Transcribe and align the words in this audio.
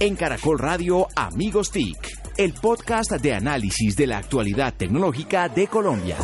En 0.00 0.14
Caracol 0.14 0.60
Radio 0.60 1.08
Amigos 1.16 1.72
TIC, 1.72 1.98
el 2.36 2.52
podcast 2.52 3.10
de 3.10 3.32
análisis 3.32 3.96
de 3.96 4.06
la 4.06 4.18
actualidad 4.18 4.72
tecnológica 4.76 5.48
de 5.48 5.66
Colombia. 5.66 6.16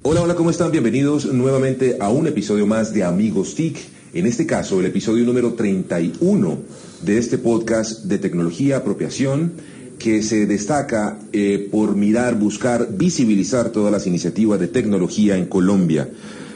Hola, 0.00 0.22
hola, 0.22 0.34
¿cómo 0.34 0.48
están? 0.48 0.70
Bienvenidos 0.72 1.26
nuevamente 1.26 1.98
a 2.00 2.08
un 2.08 2.26
episodio 2.26 2.66
más 2.66 2.94
de 2.94 3.04
Amigos 3.04 3.54
TIC. 3.54 3.76
En 4.14 4.24
este 4.24 4.46
caso, 4.46 4.80
el 4.80 4.86
episodio 4.86 5.22
número 5.26 5.52
31 5.52 6.58
de 7.02 7.18
este 7.18 7.36
podcast 7.36 8.04
de 8.04 8.16
tecnología, 8.16 8.78
apropiación, 8.78 9.52
que 9.98 10.22
se 10.22 10.46
destaca 10.46 11.18
eh, 11.34 11.68
por 11.70 11.94
mirar, 11.94 12.36
buscar, 12.36 12.88
visibilizar 12.90 13.68
todas 13.68 13.92
las 13.92 14.06
iniciativas 14.06 14.58
de 14.58 14.68
tecnología 14.68 15.36
en 15.36 15.44
Colombia. 15.44 16.08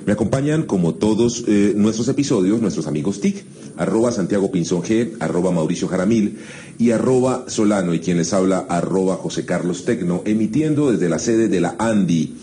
Me 0.07 0.13
acompañan, 0.13 0.65
como 0.65 0.95
todos 0.95 1.45
eh, 1.47 1.73
nuestros 1.77 2.09
episodios, 2.09 2.61
nuestros 2.61 2.87
amigos 2.87 3.21
TIC, 3.21 3.45
arroba 3.77 4.13
Santiago 4.13 4.51
Pinzón 4.51 4.83
G, 4.83 5.17
arroba 5.21 5.51
Mauricio 5.51 5.89
Jaramil 5.89 6.39
y 6.79 6.91
arroba 6.91 7.45
Solano, 7.49 7.95
y 7.95 8.01
quien 8.01 8.19
les 8.19 8.33
habla, 8.33 8.67
arroba 8.69 9.17
José 9.17 9.47
Carlos 9.47 9.85
Tecno, 9.85 10.23
emitiendo 10.27 10.93
desde 10.93 11.09
la 11.09 11.19
sede 11.19 11.49
de 11.49 11.61
la 11.61 11.77
ANDI. 11.79 12.35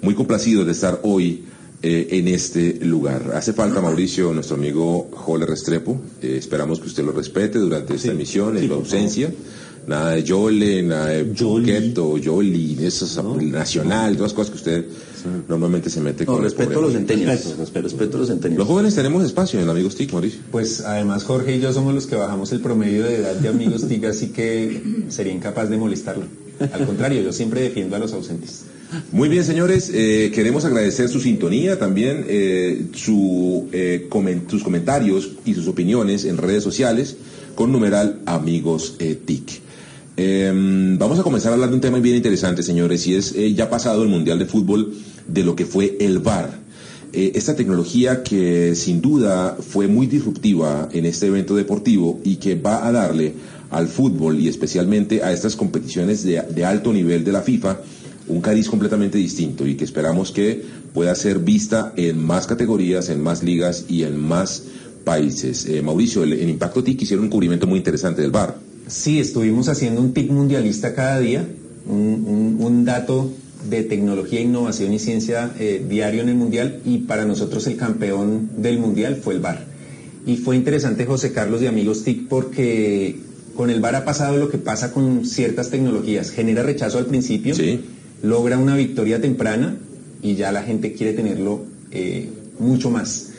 Muy 0.00 0.14
complacido 0.14 0.64
de 0.64 0.72
estar 0.72 1.00
hoy 1.02 1.44
eh, 1.82 2.08
en 2.12 2.28
este 2.28 2.78
lugar. 2.84 3.32
Hace 3.34 3.52
falta, 3.52 3.80
Mauricio, 3.80 4.32
nuestro 4.32 4.56
amigo 4.56 5.10
Joler 5.12 5.48
Restrepo. 5.48 6.00
Eh, 6.22 6.36
esperamos 6.38 6.80
que 6.80 6.86
usted 6.86 7.04
lo 7.04 7.12
respete 7.12 7.58
durante 7.58 7.94
esta 7.94 8.12
emisión, 8.12 8.56
en 8.56 8.68
su 8.68 8.74
ausencia. 8.74 9.32
Nada 9.86 10.12
de 10.12 10.22
Yole, 10.22 10.82
nada 10.82 11.06
de 11.08 11.34
Joqueto, 11.36 12.16
Yoli, 12.18 12.78
eso 12.82 13.04
es 13.04 13.44
nacional, 13.44 14.16
todas 14.16 14.30
las 14.30 14.34
cosas 14.34 14.50
que 14.50 14.56
usted 14.56 14.86
normalmente 15.48 15.90
se 15.90 16.00
mete 16.00 16.24
no, 16.24 16.34
con 16.34 16.42
respeto 16.42 16.78
a 16.78 16.82
los 16.82 16.92
centenios. 16.92 17.56
Respeto, 17.58 18.16
a 18.16 18.20
los 18.20 18.28
centenios. 18.28 18.58
Los 18.58 18.68
jóvenes 18.68 18.94
tenemos 18.94 19.24
espacio 19.24 19.60
en 19.60 19.68
Amigos 19.68 19.96
TIC, 19.96 20.12
Mauricio. 20.12 20.40
Pues 20.50 20.80
además 20.82 21.24
Jorge 21.24 21.56
y 21.56 21.60
yo 21.60 21.72
somos 21.72 21.94
los 21.94 22.06
que 22.06 22.16
bajamos 22.16 22.52
el 22.52 22.60
promedio 22.60 23.04
de 23.04 23.16
edad 23.16 23.34
de 23.34 23.48
Amigos 23.48 23.86
TIC, 23.88 24.04
así 24.04 24.28
que 24.28 25.04
sería 25.08 25.32
incapaz 25.32 25.68
de 25.68 25.76
molestarlo. 25.76 26.24
Al 26.72 26.86
contrario, 26.86 27.22
yo 27.22 27.32
siempre 27.32 27.62
defiendo 27.62 27.96
a 27.96 27.98
los 27.98 28.12
ausentes. 28.12 28.64
Muy 29.10 29.28
bien, 29.28 29.42
señores, 29.42 29.90
eh, 29.94 30.30
queremos 30.34 30.64
agradecer 30.64 31.08
su 31.08 31.18
sintonía, 31.18 31.78
también 31.78 32.26
eh, 32.28 32.86
su, 32.92 33.68
eh, 33.72 34.06
coment 34.08 34.50
sus 34.50 34.62
comentarios 34.62 35.30
y 35.46 35.54
sus 35.54 35.66
opiniones 35.66 36.24
en 36.24 36.36
redes 36.36 36.62
sociales 36.62 37.16
con 37.54 37.72
numeral 37.72 38.20
Amigos 38.26 38.98
TIC. 38.98 39.61
Em, 40.16 40.98
vamos 40.98 41.18
a 41.18 41.22
comenzar 41.22 41.52
a 41.52 41.54
hablar 41.54 41.70
de 41.70 41.76
un 41.76 41.80
tema 41.80 41.98
bien 41.98 42.16
interesante, 42.16 42.62
señores, 42.62 43.06
y 43.06 43.14
es 43.14 43.34
ya 43.54 43.70
pasado 43.70 44.02
el 44.02 44.08
Mundial 44.08 44.38
de 44.38 44.46
Fútbol 44.46 44.92
de 45.26 45.42
lo 45.42 45.56
que 45.56 45.64
fue 45.64 45.96
el 46.00 46.18
VAR. 46.18 46.60
esta 47.12 47.54
tecnología 47.54 48.22
que 48.22 48.74
sin 48.74 49.02
duda 49.02 49.58
fue 49.60 49.86
muy 49.86 50.06
disruptiva 50.06 50.88
en 50.92 51.04
este 51.04 51.26
evento 51.26 51.54
deportivo 51.54 52.18
y 52.24 52.36
que 52.36 52.54
va 52.54 52.86
a 52.86 52.92
darle 52.92 53.34
al 53.72 53.88
fútbol 53.88 54.38
y 54.38 54.48
especialmente 54.48 55.22
a 55.22 55.32
estas 55.32 55.56
competiciones 55.56 56.22
de, 56.24 56.64
alto 56.64 56.92
nivel 56.92 57.24
de 57.24 57.32
la 57.32 57.42
FIFA 57.42 57.80
un 58.28 58.40
cariz 58.40 58.68
completamente 58.68 59.18
distinto 59.18 59.66
y 59.66 59.74
que 59.74 59.84
esperamos 59.84 60.30
que 60.30 60.62
pueda 60.94 61.14
ser 61.14 61.38
vista 61.38 61.92
en 61.96 62.22
más 62.22 62.46
categorías, 62.46 63.08
en 63.08 63.22
más 63.22 63.42
ligas 63.42 63.86
y 63.88 64.04
en 64.04 64.18
más 64.18 64.64
países. 65.04 65.66
Eh, 65.66 65.82
Mauricio, 65.82 66.22
en 66.22 66.48
Impacto 66.48 66.84
TIC 66.84 67.02
hicieron 67.02 67.24
un 67.24 67.30
cubrimiento 67.30 67.66
muy 67.66 67.78
interesante 67.78 68.22
del 68.22 68.30
VAR. 68.30 68.71
Sí, 68.86 69.20
estuvimos 69.20 69.68
haciendo 69.68 70.00
un 70.00 70.12
TIC 70.12 70.30
mundialista 70.30 70.94
cada 70.94 71.18
día, 71.20 71.46
un, 71.86 72.84
dato 72.84 73.32
de 73.68 73.84
tecnología, 73.84 74.40
innovación 74.40 74.92
y 74.92 74.98
ciencia 74.98 75.52
eh, 75.58 75.84
diario 75.88 76.22
en 76.22 76.28
el 76.30 76.34
mundial 76.34 76.80
y 76.84 76.98
para 76.98 77.24
nosotros 77.24 77.66
el 77.68 77.76
campeón 77.76 78.50
del 78.56 78.78
mundial 78.78 79.16
fue 79.16 79.34
el 79.34 79.40
VAR. 79.40 79.66
Y 80.26 80.36
fue 80.36 80.56
interesante 80.56 81.06
José 81.06 81.32
Carlos 81.32 81.62
y 81.62 81.66
amigos 81.66 82.02
TIC 82.02 82.28
porque 82.28 83.16
con 83.56 83.70
el 83.70 83.80
VAR 83.80 83.96
ha 83.96 84.04
pasado 84.04 84.36
lo 84.36 84.50
que 84.50 84.58
pasa 84.58 84.92
con 84.92 85.24
ciertas 85.24 85.70
tecnologías, 85.70 86.30
genera 86.30 86.62
rechazo 86.62 86.98
al 86.98 87.06
principio. 87.06 87.54
Sí 87.54 87.80
logra 88.22 88.56
una 88.56 88.76
victoria 88.76 89.20
temprana 89.20 89.76
y 90.22 90.36
ya 90.36 90.52
la 90.52 90.62
gente 90.62 90.92
quiere 90.92 91.12
tenerlo 91.12 91.64
eh, 91.90 92.30
mucho 92.58 92.90
más. 92.90 93.31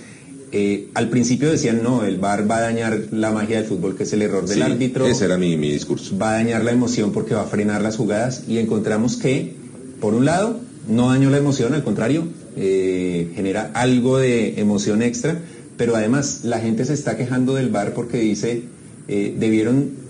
Eh, 0.56 0.90
al 0.94 1.10
principio 1.10 1.50
decían, 1.50 1.82
no, 1.82 2.04
el 2.04 2.20
VAR 2.20 2.50
va 2.50 2.58
a 2.58 2.62
dañar 2.62 3.08
la 3.10 3.32
magia 3.32 3.58
del 3.58 3.66
fútbol, 3.66 3.98
que 3.98 4.04
es 4.04 4.14
el 4.14 4.22
error 4.22 4.48
del 4.48 4.62
árbitro. 4.62 5.08
Ese 5.08 5.26
era 5.26 5.36
mi, 5.36 5.58
discurso. 5.58 6.16
Va 6.16 6.30
a 6.30 6.34
dañar 6.36 6.64
la 6.64 6.72
emoción 6.72 7.12
porque 7.12 7.34
va 7.34 7.42
a 7.42 7.46
frenar 7.46 7.82
las 7.82 7.98
jugadas 7.98 8.44
y 8.48 8.60
encontramos 8.60 9.18
que, 9.18 9.56
por 10.00 10.14
un 10.14 10.26
lado, 10.26 10.60
no 10.88 11.10
dañó 11.10 11.32
la 11.32 11.38
emoción, 11.38 11.74
al 11.74 11.84
contrario, 11.84 12.28
eh, 12.56 13.32
genera 13.36 13.72
algo 13.74 14.20
de 14.20 14.60
emoción 14.60 15.02
extra, 15.02 15.40
pero 15.76 15.96
además 15.96 16.42
la 16.44 16.60
gente 16.60 16.86
se 16.86 16.94
está 16.94 17.18
quejando 17.18 17.56
del 17.56 17.70
VAR 17.70 17.96
porque 17.96 18.20
dice, 18.20 18.62
debieron 19.08 19.78
eh, 19.80 20.03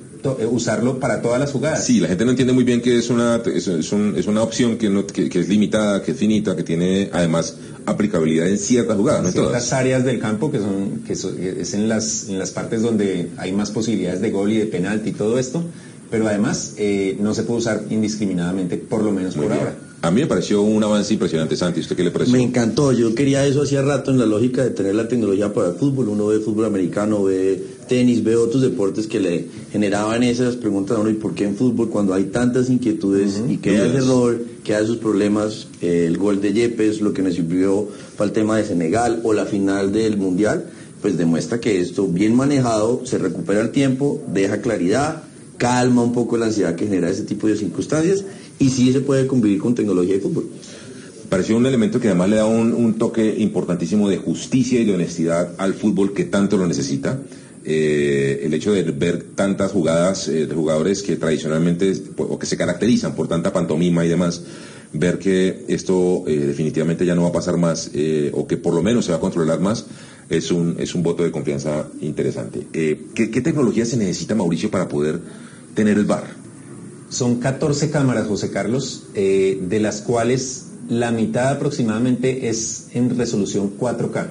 usarlo 0.49 0.99
para 0.99 1.21
todas 1.21 1.39
las 1.39 1.51
jugadas. 1.51 1.85
Sí, 1.85 1.99
la 1.99 2.07
gente 2.07 2.25
no 2.25 2.31
entiende 2.31 2.53
muy 2.53 2.63
bien 2.63 2.81
que 2.81 2.97
es 2.97 3.09
una, 3.09 3.41
es, 3.45 3.91
una 3.91 4.41
opción 4.41 4.77
que, 4.77 4.89
no, 4.89 5.05
que, 5.05 5.27
es 5.27 5.49
limitada, 5.49 6.01
que 6.01 6.11
es 6.11 6.17
finita, 6.17 6.55
que 6.55 6.63
tiene 6.63 7.09
además 7.11 7.55
aplicabilidad 7.85 8.47
en 8.47 8.57
ciertas 8.57 8.95
jugadas, 8.95 9.25
en 9.25 9.33
ciertas 9.33 9.73
áreas 9.73 10.05
del 10.05 10.19
campo 10.19 10.51
que 10.51 10.59
son 10.59 11.03
que 11.05 11.13
es 11.13 11.73
en 11.73 11.89
las, 11.89 12.29
en 12.29 12.39
las 12.39 12.51
partes 12.51 12.81
donde 12.81 13.31
hay 13.37 13.51
más 13.51 13.71
posibilidades 13.71 14.21
de 14.21 14.31
gol 14.31 14.51
y 14.51 14.57
de 14.57 14.65
penalti 14.65 15.09
y 15.09 15.13
todo 15.13 15.37
esto, 15.37 15.63
pero 16.09 16.27
además 16.27 16.75
eh, 16.77 17.17
no 17.19 17.33
se 17.33 17.43
puede 17.43 17.59
usar 17.59 17.83
indiscriminadamente, 17.89 18.77
por 18.77 19.03
lo 19.03 19.11
menos 19.11 19.35
por 19.35 19.51
ahora. 19.51 19.75
A 20.03 20.11
mí 20.11 20.19
me 20.19 20.27
pareció 20.27 20.61
un 20.61 20.83
avance 20.83 21.13
impresionante, 21.13 21.55
Santi. 21.55 21.79
¿Usted 21.79 21.95
qué 21.95 22.03
le 22.03 22.11
pareció? 22.11 22.33
Me 22.33 22.43
encantó. 22.43 22.91
Yo 22.91 23.15
quería 23.15 23.47
eso 23.47 23.61
hacía 23.61 23.81
rato 23.81 24.11
en 24.11 24.19
la 24.19 24.25
lógica 24.25 24.61
de 24.61 24.71
tener 24.71 24.95
la 24.95 25.07
tecnología 25.07 25.53
para 25.53 25.69
el 25.69 25.75
fútbol. 25.75 26.09
Uno 26.09 26.27
ve 26.27 26.41
fútbol 26.41 26.65
americano, 26.65 27.23
ve 27.23 27.63
tenis, 27.87 28.21
ve 28.21 28.35
otros 28.35 28.61
deportes 28.61 29.07
que 29.07 29.21
le 29.21 29.45
generaban 29.71 30.21
esas 30.23 30.57
preguntas 30.57 30.97
a 30.97 30.99
uno. 30.99 31.09
¿Y 31.09 31.13
por 31.13 31.33
qué 31.33 31.45
en 31.45 31.55
fútbol 31.55 31.89
cuando 31.89 32.13
hay 32.13 32.25
tantas 32.25 32.69
inquietudes 32.69 33.41
y 33.47 33.59
queda 33.59 33.85
el 33.85 33.95
error, 33.95 34.41
queda 34.65 34.81
esos 34.81 34.97
problemas? 34.97 35.67
Eh, 35.81 36.03
el 36.05 36.17
gol 36.17 36.41
de 36.41 36.51
Yepes, 36.51 36.99
lo 36.99 37.13
que 37.13 37.21
me 37.21 37.31
sirvió 37.31 37.87
para 38.17 38.27
el 38.27 38.33
tema 38.33 38.57
de 38.57 38.65
Senegal 38.65 39.21
o 39.23 39.31
la 39.31 39.45
final 39.45 39.93
del 39.93 40.17
Mundial, 40.17 40.65
pues 41.01 41.17
demuestra 41.17 41.61
que 41.61 41.79
esto 41.79 42.09
bien 42.09 42.35
manejado 42.35 43.05
se 43.05 43.19
recupera 43.19 43.61
el 43.61 43.71
tiempo, 43.71 44.21
deja 44.27 44.59
claridad, 44.59 45.23
calma 45.57 46.03
un 46.03 46.11
poco 46.11 46.35
la 46.35 46.47
ansiedad 46.47 46.75
que 46.75 46.87
genera 46.87 47.09
ese 47.09 47.23
tipo 47.23 47.47
de 47.47 47.55
circunstancias 47.55 48.25
y 48.63 48.69
sí 48.69 48.93
se 48.93 49.01
puede 49.01 49.27
convivir 49.27 49.59
con 49.59 49.75
tecnología 49.75 50.15
y 50.15 50.19
fútbol. 50.19 50.45
Pareció 51.27 51.57
un 51.57 51.65
elemento 51.65 51.99
que 51.99 52.07
además 52.07 52.29
le 52.29 52.37
da 52.37 52.45
un, 52.45 52.93
toque 52.93 53.35
importantísimo 53.39 54.07
de 54.07 54.17
justicia 54.17 54.79
y 54.79 54.85
de 54.85 54.93
honestidad 54.93 55.55
al 55.57 55.73
fútbol 55.73 56.13
que 56.13 56.25
tanto 56.25 56.57
lo 56.57 56.65
necesita. 56.65 57.19
Eh, 57.65 58.41
el 58.43 58.53
hecho 58.53 58.71
de 58.71 58.83
ver 58.83 59.23
tantas 59.35 59.71
jugadas 59.71 60.27
eh, 60.27 60.47
de 60.47 60.55
jugadores 60.55 61.01
que 61.01 61.15
tradicionalmente 61.15 61.93
o 62.17 62.37
que 62.37 62.45
se 62.45 62.57
caracterizan 62.57 63.15
por 63.15 63.27
tanta 63.27 63.51
pantomima 63.51 64.05
y 64.05 64.09
demás, 64.09 64.43
ver 64.93 65.17
que 65.17 65.65
esto 65.67 66.23
eh, 66.27 66.37
definitivamente 66.37 67.05
ya 67.05 67.15
no 67.15 67.23
va 67.23 67.29
a 67.29 67.33
pasar 67.33 67.57
más 67.57 67.89
o 68.33 68.47
que 68.47 68.57
por 68.57 68.73
lo 68.73 68.83
menos 68.83 69.05
se 69.05 69.11
va 69.11 69.17
a 69.17 69.21
controlar 69.21 69.59
más, 69.59 69.85
es 70.29 70.51
un, 70.51 70.75
es 70.79 70.93
un 70.93 71.03
voto 71.03 71.23
de 71.23 71.31
confianza 71.31 71.87
interesante. 72.01 72.67
¿qué, 72.71 73.29
¿Qué 73.31 73.41
tecnología 73.41 73.85
se 73.85 73.97
necesita, 73.97 74.35
Mauricio, 74.35 74.69
para 74.69 74.87
poder 74.87 75.19
tener 75.73 75.97
el 75.97 76.05
bar? 76.05 76.42
Son 77.13 77.35
14 77.35 77.91
cámaras, 77.91 78.25
José 78.25 78.49
Carlos, 78.49 79.03
eh, 79.13 79.61
de 79.61 79.79
las 79.79 80.01
cuales 80.01 80.65
la 80.89 81.11
mitad 81.11 81.49
aproximadamente 81.49 82.49
es 82.49 82.87
en 82.93 83.15
resolución 83.15 83.77
4K, 83.77 84.29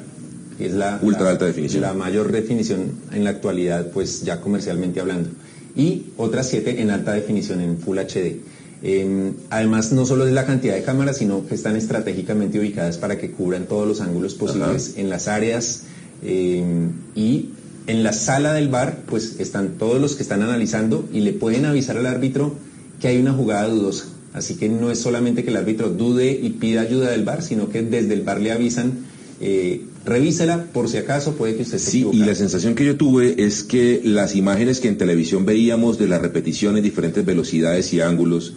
que 0.58 0.66
es 0.66 0.72
la, 0.72 0.98
Ultra 1.00 1.30
alta 1.30 1.44
definición. 1.44 1.82
la 1.82 1.94
mayor 1.94 2.32
definición 2.32 2.90
en 3.12 3.22
la 3.22 3.30
actualidad, 3.30 3.92
pues 3.92 4.22
ya 4.22 4.40
comercialmente 4.40 4.98
hablando. 4.98 5.30
Y 5.76 6.06
otras 6.16 6.48
7 6.48 6.82
en 6.82 6.90
alta 6.90 7.12
definición, 7.12 7.60
en 7.60 7.78
Full 7.78 7.98
HD. 7.98 8.40
Em, 8.82 9.34
además, 9.48 9.92
no 9.92 10.04
solo 10.04 10.26
es 10.26 10.32
la 10.32 10.44
cantidad 10.44 10.74
de 10.74 10.82
cámaras, 10.82 11.18
sino 11.18 11.46
que 11.46 11.54
están 11.54 11.76
estratégicamente 11.76 12.58
ubicadas 12.58 12.98
para 12.98 13.16
que 13.16 13.30
cubran 13.30 13.66
todos 13.66 13.86
los 13.86 14.00
ángulos 14.00 14.34
posibles 14.34 14.94
en 14.96 15.08
las 15.08 15.28
áreas 15.28 15.84
em, 16.24 16.90
y 17.14 17.50
en 17.86 18.02
la 18.02 18.12
sala 18.12 18.54
del 18.54 18.68
bar, 18.68 19.02
pues 19.06 19.36
están 19.38 19.78
todos 19.78 20.00
los 20.00 20.16
que 20.16 20.24
están 20.24 20.42
analizando 20.42 21.08
y 21.12 21.20
le 21.20 21.32
pueden 21.32 21.64
avisar 21.64 21.96
al 21.96 22.06
árbitro 22.06 22.56
que 23.02 23.08
hay 23.08 23.18
una 23.18 23.32
jugada 23.32 23.68
dudosa. 23.68 24.06
Así 24.32 24.54
que 24.54 24.68
no 24.68 24.90
es 24.90 24.98
solamente 25.00 25.42
que 25.42 25.50
el 25.50 25.56
árbitro 25.56 25.90
dude 25.90 26.30
y 26.40 26.50
pida 26.50 26.80
ayuda 26.82 27.10
del 27.10 27.24
bar, 27.24 27.42
sino 27.42 27.68
que 27.68 27.82
desde 27.82 28.14
el 28.14 28.22
bar 28.22 28.40
le 28.40 28.52
avisan, 28.52 28.92
eh, 29.40 29.82
revísela 30.06 30.66
por 30.72 30.88
si 30.88 30.98
acaso 30.98 31.34
puede 31.34 31.56
que 31.56 31.62
usted 31.62 31.78
se 31.78 31.90
Sí, 31.90 32.06
y 32.10 32.18
la 32.18 32.34
sensación 32.36 32.76
que 32.76 32.86
yo 32.86 32.96
tuve 32.96 33.44
es 33.44 33.64
que 33.64 34.00
las 34.04 34.36
imágenes 34.36 34.78
que 34.78 34.86
en 34.86 34.96
televisión 34.96 35.44
veíamos 35.44 35.98
de 35.98 36.06
la 36.06 36.18
repetición 36.18 36.76
en 36.76 36.84
diferentes 36.84 37.26
velocidades 37.26 37.92
y 37.92 38.00
ángulos, 38.00 38.54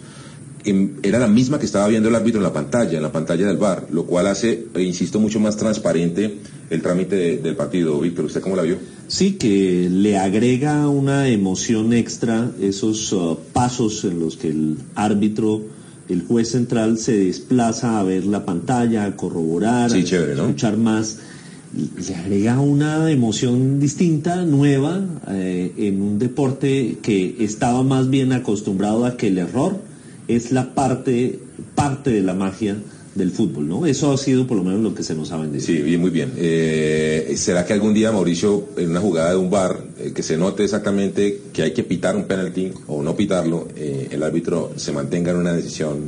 era 1.02 1.18
la 1.18 1.28
misma 1.28 1.58
que 1.58 1.66
estaba 1.66 1.86
viendo 1.88 2.08
el 2.08 2.14
árbitro 2.14 2.40
en 2.40 2.44
la 2.44 2.52
pantalla, 2.52 2.96
en 2.96 3.02
la 3.02 3.12
pantalla 3.12 3.46
del 3.46 3.56
bar, 3.56 3.86
lo 3.90 4.04
cual 4.04 4.26
hace, 4.26 4.66
e 4.74 4.82
insisto, 4.82 5.20
mucho 5.20 5.38
más 5.38 5.56
transparente 5.56 6.38
el 6.70 6.82
trámite 6.82 7.38
del 7.38 7.54
partido. 7.54 8.00
Víctor, 8.00 8.24
¿usted 8.24 8.40
cómo 8.40 8.56
la 8.56 8.62
vio? 8.62 8.76
Sí, 9.06 9.32
que 9.32 9.88
le 9.90 10.18
agrega 10.18 10.88
una 10.88 11.28
emoción 11.28 11.92
extra 11.92 12.50
esos 12.60 13.12
uh, 13.12 13.38
pasos 13.52 14.04
en 14.04 14.18
los 14.18 14.36
que 14.36 14.48
el 14.48 14.78
árbitro, 14.94 15.62
el 16.08 16.22
juez 16.22 16.50
central 16.50 16.98
se 16.98 17.16
desplaza 17.16 18.00
a 18.00 18.02
ver 18.02 18.24
la 18.24 18.44
pantalla, 18.44 19.04
a 19.04 19.16
corroborar, 19.16 19.92
a 19.92 19.96
escuchar 19.96 20.76
más. 20.76 21.18
le 21.74 22.14
agrega 22.16 22.58
una 22.58 23.10
emoción 23.10 23.78
distinta, 23.78 24.44
nueva, 24.44 25.04
eh, 25.28 25.72
en 25.76 26.02
un 26.02 26.18
deporte 26.18 26.98
que 27.02 27.36
estaba 27.40 27.82
más 27.84 28.10
bien 28.10 28.32
acostumbrado 28.32 29.04
a 29.04 29.16
que 29.16 29.28
el 29.28 29.38
error 29.38 29.85
es 30.28 30.52
la 30.52 30.74
parte, 30.74 31.38
parte 31.74 32.10
de 32.10 32.22
la 32.22 32.34
magia 32.34 32.76
del 33.14 33.30
fútbol, 33.30 33.66
¿no? 33.66 33.86
Eso 33.86 34.12
ha 34.12 34.18
sido 34.18 34.46
por 34.46 34.58
lo 34.58 34.64
menos 34.64 34.80
lo 34.82 34.94
que 34.94 35.02
se 35.02 35.14
nos 35.14 35.32
ha 35.32 35.38
vendido. 35.38 35.64
Sí, 35.64 35.80
bien, 35.80 36.00
muy 36.00 36.10
bien. 36.10 36.32
Eh, 36.36 37.32
¿Será 37.36 37.64
que 37.64 37.72
algún 37.72 37.94
día, 37.94 38.12
Mauricio, 38.12 38.68
en 38.76 38.90
una 38.90 39.00
jugada 39.00 39.30
de 39.30 39.36
un 39.36 39.48
bar, 39.48 39.78
eh, 39.98 40.12
que 40.14 40.22
se 40.22 40.36
note 40.36 40.64
exactamente 40.64 41.40
que 41.52 41.62
hay 41.62 41.72
que 41.72 41.82
pitar 41.82 42.14
un 42.14 42.24
penalti 42.24 42.72
o 42.88 43.02
no 43.02 43.16
pitarlo, 43.16 43.68
eh, 43.76 44.08
el 44.10 44.22
árbitro 44.22 44.72
se 44.76 44.92
mantenga 44.92 45.30
en 45.30 45.38
una 45.38 45.54
decisión 45.54 46.00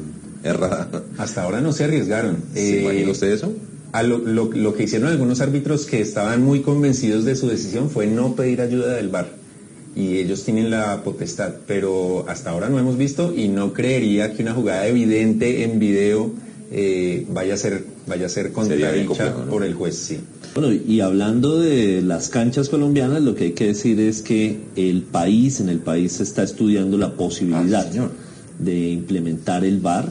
errada? 0.45 0.89
Hasta 1.17 1.43
ahora 1.45 1.61
no 1.63 1.73
se 1.73 1.85
arriesgaron. 1.85 2.37
¿Se 2.53 2.79
Eh, 2.79 2.83
imagina 2.83 3.11
usted 3.13 3.33
eso? 3.33 3.53
a 3.93 4.03
lo, 4.03 4.19
lo- 4.19 4.51
lo 4.53 4.75
que 4.75 4.83
hicieron 4.85 5.09
algunos 5.09 5.41
árbitros 5.41 5.87
que 5.87 6.03
estaban 6.03 6.43
muy 6.43 6.61
convencidos 6.61 7.25
de 7.25 7.35
su 7.37 7.49
decisión 7.49 7.89
fue 7.89 8.07
no 8.07 8.35
pedir 8.37 8.61
ayuda 8.61 8.93
del 8.95 9.09
VAR. 9.09 9.31
Y 9.99 10.19
ellos 10.19 10.45
tienen 10.45 10.71
la 10.71 11.03
potestad, 11.03 11.55
pero 11.67 12.25
hasta 12.29 12.51
ahora 12.51 12.69
no 12.69 12.79
hemos 12.79 12.97
visto 12.97 13.35
y 13.35 13.49
no 13.49 13.73
creería 13.73 14.33
que 14.33 14.43
una 14.43 14.55
jugada 14.55 14.87
evidente 14.87 15.65
en 15.65 15.81
video 15.81 16.31
eh, 16.71 17.27
vaya 17.31 17.55
a 17.55 17.57
ser 17.57 17.83
vaya 18.07 18.27
a 18.27 18.29
ser 18.29 18.53
contradicha 18.53 19.35
por 19.51 19.65
el 19.65 19.75
juez, 19.75 19.97
sí. 19.97 20.19
Bueno, 20.55 20.73
y 20.73 21.01
hablando 21.01 21.59
de 21.59 22.01
las 22.03 22.29
canchas 22.29 22.69
colombianas, 22.69 23.23
lo 23.23 23.35
que 23.35 23.45
hay 23.45 23.53
que 23.53 23.67
decir 23.69 23.99
es 24.01 24.23
que 24.23 24.59
el 24.77 25.03
país, 25.03 25.61
en 25.61 25.69
el 25.69 25.79
país 25.81 26.13
se 26.13 26.23
está 26.23 26.43
estudiando 26.45 26.97
la 26.97 27.15
posibilidad 27.15 27.87
Ah, 27.87 27.91
señor. 27.91 28.11
de 28.59 28.91
implementar 28.91 29.65
el 29.65 29.81
VAR. 29.81 30.09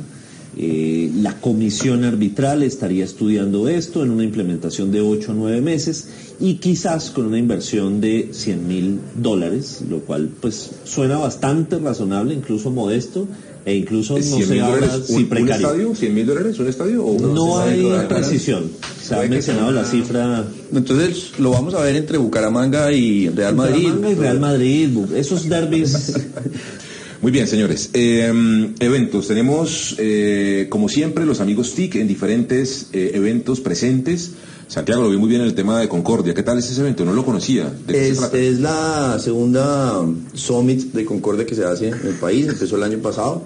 Eh, 0.60 1.12
la 1.22 1.40
comisión 1.40 2.04
arbitral 2.04 2.64
estaría 2.64 3.06
estudiando 3.06 3.68
esto 3.68 4.04
en 4.04 4.10
una 4.10 4.24
implementación 4.24 4.92
de 4.92 5.02
8 5.02 5.32
o 5.32 5.36
9 5.36 5.62
meses 5.62 6.08
y 6.40 6.56
quizás 6.56 7.12
con 7.12 7.28
una 7.28 7.38
inversión 7.38 8.02
de 8.02 8.30
100 8.32 8.68
mil 8.68 9.00
dólares, 9.16 9.82
lo 9.88 10.00
cual 10.00 10.30
pues 10.42 10.72
suena 10.84 11.20
bastante 11.20 11.78
razonable, 11.78 12.34
incluso 12.34 12.72
modesto 12.72 13.28
e 13.66 13.76
incluso 13.76 14.18
no 14.18 14.24
100 14.24 14.48
se 14.48 14.54
mil 14.54 14.62
habla 14.64 14.88
dólares, 14.88 15.06
si 15.06 15.14
un, 15.14 15.20
un 15.24 15.30
precario. 15.30 15.68
estadio? 15.68 15.92
¿100 15.94 16.10
mil 16.12 16.26
dólares? 16.26 16.58
¿Un 16.60 16.68
estadio? 16.68 17.06
¿O 17.06 17.12
un- 17.12 17.36
No 17.36 17.60
hay 17.60 17.86
precisión. 18.10 18.64
Se 19.04 19.14
ha 19.14 19.22
mencionado 19.28 19.72
la 19.72 19.86
cifra 19.86 20.44
Entonces 20.74 21.34
lo 21.38 21.52
vamos 21.52 21.76
a 21.76 21.82
ver 21.82 21.96
entre 21.98 22.18
Bucaramanga 22.18 22.92
y 22.92 23.30
Real 23.30 23.56
Madrid. 23.56 23.84
Bucaramanga 23.90 24.10
y 24.10 24.16
Real 24.16 24.40
Madrid, 24.40 24.90
esos 25.16 25.48
derbis. 25.48 26.14
Muy 27.22 27.32
bien, 27.32 27.48
señores. 27.48 27.90
Eh, 27.94 28.32
eventos. 28.80 29.28
Tenemos, 29.28 29.96
eh, 29.98 30.68
como 30.70 30.88
siempre, 30.88 31.26
los 31.26 31.42
amigos 31.42 31.74
TIC 31.74 31.96
en 31.96 32.08
diferentes 32.08 32.88
eh, 32.94 33.12
eventos 33.16 33.60
presentes. 33.60 34.32
Santiago 34.68 35.02
lo 35.02 35.10
vi 35.10 35.18
muy 35.18 35.30
bien 35.30 35.42
en 35.42 35.48
el 35.48 35.56
tema 35.56 35.80
de 35.80 35.88
Concordia. 35.88 36.34
¿Qué 36.34 36.44
tal 36.44 36.60
es 36.60 36.70
ese 36.70 36.82
evento? 36.82 37.06
No 37.06 37.14
lo 37.14 37.26
conocía. 37.26 37.74
¿De 37.88 37.94
qué 37.94 38.00
se 38.00 38.10
Es, 38.12 38.18
trata? 38.20 38.38
es 38.38 38.60
la 38.60 39.18
segunda 39.20 40.06
Summit 40.34 40.94
de 40.94 41.06
Concordia 41.06 41.46
que 41.46 41.56
se 41.56 41.64
hace 41.64 41.88
en 41.88 41.94
el 42.06 42.14
país, 42.16 42.48
empezó 42.48 42.76
el 42.78 42.84
año 42.84 43.00
pasado, 43.00 43.44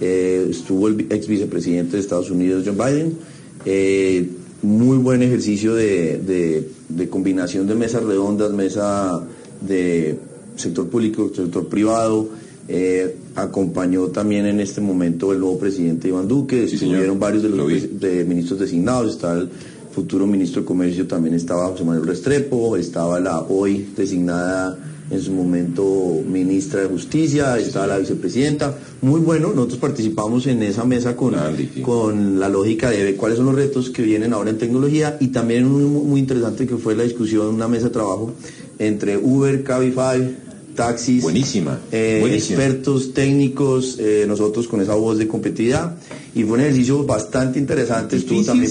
Eh, 0.00 0.46
estuvo 0.50 0.86
el 0.86 1.06
ex 1.10 1.26
vicepresidente 1.26 1.96
de 1.96 2.00
Estados 2.02 2.30
Unidos, 2.30 2.62
John 2.64 2.76
Biden, 2.78 3.18
Eh, 3.64 4.28
muy 4.62 4.96
buen 4.98 5.22
ejercicio 5.22 5.74
de, 5.74 6.18
de- 6.18 6.68
de 6.88 7.08
combinación 7.08 7.66
de 7.66 7.74
mesas 7.74 8.04
redondas, 8.04 8.52
mesa 8.52 9.20
de 9.60 10.16
sector 10.54 10.88
público, 10.88 11.32
sector 11.34 11.66
privado, 11.68 12.28
Eh, 12.70 13.16
acompañó 13.34 14.08
también 14.08 14.44
en 14.44 14.60
este 14.60 14.82
momento 14.82 15.32
el 15.32 15.40
nuevo 15.40 15.58
presidente 15.58 16.08
Iván 16.08 16.28
Duque, 16.28 16.68
Sí, 16.68 16.76
señor. 16.76 16.96
estuvieron 16.96 17.18
varios 17.18 17.42
de 17.42 17.48
los 17.48 17.58
Lo 17.58 17.66
de 17.66 18.24
ministros 18.26 18.60
designados, 18.60 19.14
está 19.14 19.32
el 19.32 19.48
futuro 19.90 20.26
ministro 20.26 20.60
de 20.60 20.66
Comercio, 20.66 21.06
también 21.06 21.34
estaba 21.34 21.68
José 21.68 21.84
Manuel 21.84 22.06
Restrepo, 22.06 22.76
estaba 22.76 23.18
la 23.20 23.40
hoy 23.40 23.88
designada 23.96 24.78
en 25.10 25.20
su 25.20 25.32
momento 25.32 26.20
ministra 26.28 26.82
de 26.82 26.88
Justicia, 26.88 27.58
estaba 27.58 27.86
la 27.86 27.98
vicepresidenta. 27.98 28.76
Muy 29.00 29.20
bueno, 29.20 29.52
nosotros 29.54 29.78
participamos 29.78 30.46
en 30.46 30.62
esa 30.62 30.84
mesa 30.84 31.16
con, 31.16 31.34
Andy, 31.34 31.70
sí. 31.74 31.80
con 31.80 32.38
la 32.38 32.50
lógica 32.50 32.90
de 32.90 33.02
ver 33.02 33.16
cuáles 33.16 33.38
son 33.38 33.46
los 33.46 33.54
retos 33.54 33.88
que 33.88 34.02
vienen 34.02 34.34
ahora 34.34 34.50
en 34.50 34.58
tecnología. 34.58 35.16
Y 35.20 35.28
también 35.28 35.66
muy 35.66 35.84
muy 35.84 36.20
interesante 36.20 36.66
que 36.66 36.76
fue 36.76 36.94
la 36.94 37.04
discusión, 37.04 37.46
una 37.46 37.68
mesa 37.68 37.86
de 37.86 37.90
trabajo 37.92 38.34
entre 38.78 39.16
Uber, 39.16 39.64
Cabify, 39.64 40.36
taxis, 40.78 41.22
Buenísima, 41.24 41.80
eh, 41.90 42.18
buenísima. 42.20 42.62
expertos 42.62 43.12
técnicos, 43.12 43.96
eh, 43.98 44.24
nosotros 44.28 44.68
con 44.68 44.80
esa 44.80 44.94
voz 44.94 45.18
de 45.18 45.26
competitividad 45.26 45.96
y 46.36 46.44
fue 46.44 46.52
un 46.52 46.60
ejercicio 46.60 47.02
bastante 47.04 47.58
interesante. 47.58 48.16
Estuvo 48.16 48.42
también 48.44 48.70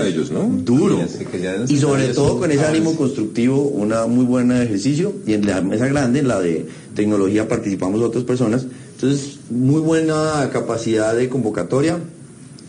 a 0.00 0.06
ellos, 0.06 0.30
¿no? 0.32 0.50
Duro. 0.64 0.98
Y 1.68 1.76
sobre 1.78 2.08
todo 2.08 2.38
con 2.40 2.50
ese 2.50 2.64
ánimo 2.66 2.96
constructivo, 2.96 3.60
una 3.62 4.06
muy 4.06 4.24
buena 4.24 4.62
ejercicio 4.64 5.12
y 5.26 5.34
en 5.34 5.46
la 5.46 5.60
mesa 5.62 5.86
grande, 5.86 6.18
en 6.18 6.28
la 6.28 6.40
de 6.40 6.66
tecnología, 6.94 7.46
participamos 7.48 8.02
otras 8.02 8.24
personas. 8.24 8.66
Entonces, 8.96 9.38
muy 9.50 9.80
buena 9.80 10.50
capacidad 10.52 11.14
de 11.14 11.28
convocatoria. 11.28 11.98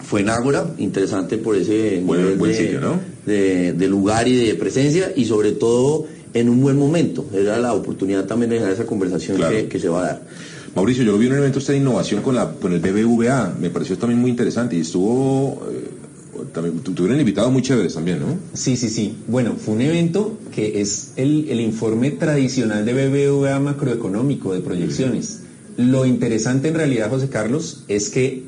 Fue 0.08 0.22
en 0.22 0.30
Ágora, 0.30 0.76
interesante 0.78 1.38
por 1.40 1.56
ese 1.56 2.00
Buen- 2.06 2.22
nivel 2.22 2.38
buen 2.38 2.52
de, 2.52 2.58
sitio, 2.58 2.80
¿no? 2.82 3.00
de- 3.26 3.74
de 3.74 3.88
lugar 3.88 4.28
y 4.28 4.36
de 4.46 4.54
presencia 4.54 5.12
y 5.16 5.26
sobre 5.26 5.54
todo 5.54 6.06
en 6.36 6.50
un 6.50 6.62
buen 6.62 6.78
momento. 6.78 7.26
Era 7.34 7.58
la 7.58 7.74
oportunidad 7.74 8.26
también 8.26 8.52
de 8.52 8.58
esa 8.72 8.86
conversación 8.86 9.38
Claro. 9.38 9.56
que, 9.56 9.68
que 9.68 9.80
se 9.80 9.90
va 9.90 10.02
a 10.04 10.06
dar. 10.08 10.22
Mauricio, 10.76 11.04
yo 11.04 11.14
lo 11.14 11.18
vi 11.18 11.26
en 11.28 11.32
un 11.34 11.40
evento 11.40 11.58
usted 11.60 11.74
de 11.74 11.80
innovación 11.80 12.22
con, 12.22 12.36
la, 12.36 12.52
con 12.52 12.74
el 12.74 12.80
BBVA. 12.80 13.56
Me 13.60 13.70
pareció 13.72 13.98
también 13.98 14.20
muy 14.22 14.30
interesante 14.30 14.76
y 14.76 14.82
estuvo... 14.82 15.66
eh, 15.72 15.90
también, 16.54 16.80
tu- 16.80 16.92
tuvieron 16.94 17.20
invitados 17.20 17.52
muy 17.52 17.62
chéveres 17.62 17.94
también, 17.96 18.20
¿no? 18.20 18.26
Sí, 18.54 18.76
sí, 18.76 18.90
sí. 18.90 19.16
Bueno, 19.28 19.56
fue 19.58 19.74
un 19.74 19.82
evento 19.82 20.38
que 20.54 20.82
es 20.82 21.14
el, 21.16 21.48
el 21.50 21.62
informe 21.62 22.12
tradicional 22.12 22.86
de 22.86 22.94
BBVA 22.94 23.60
macroeconómico 23.60 24.54
de 24.54 24.60
proyecciones. 24.60 25.40
Lo 25.78 26.06
interesante 26.06 26.68
en 26.68 26.76
realidad, 26.76 27.10
José 27.10 27.30
Carlos, 27.30 27.84
es 27.88 28.10
que 28.10 28.44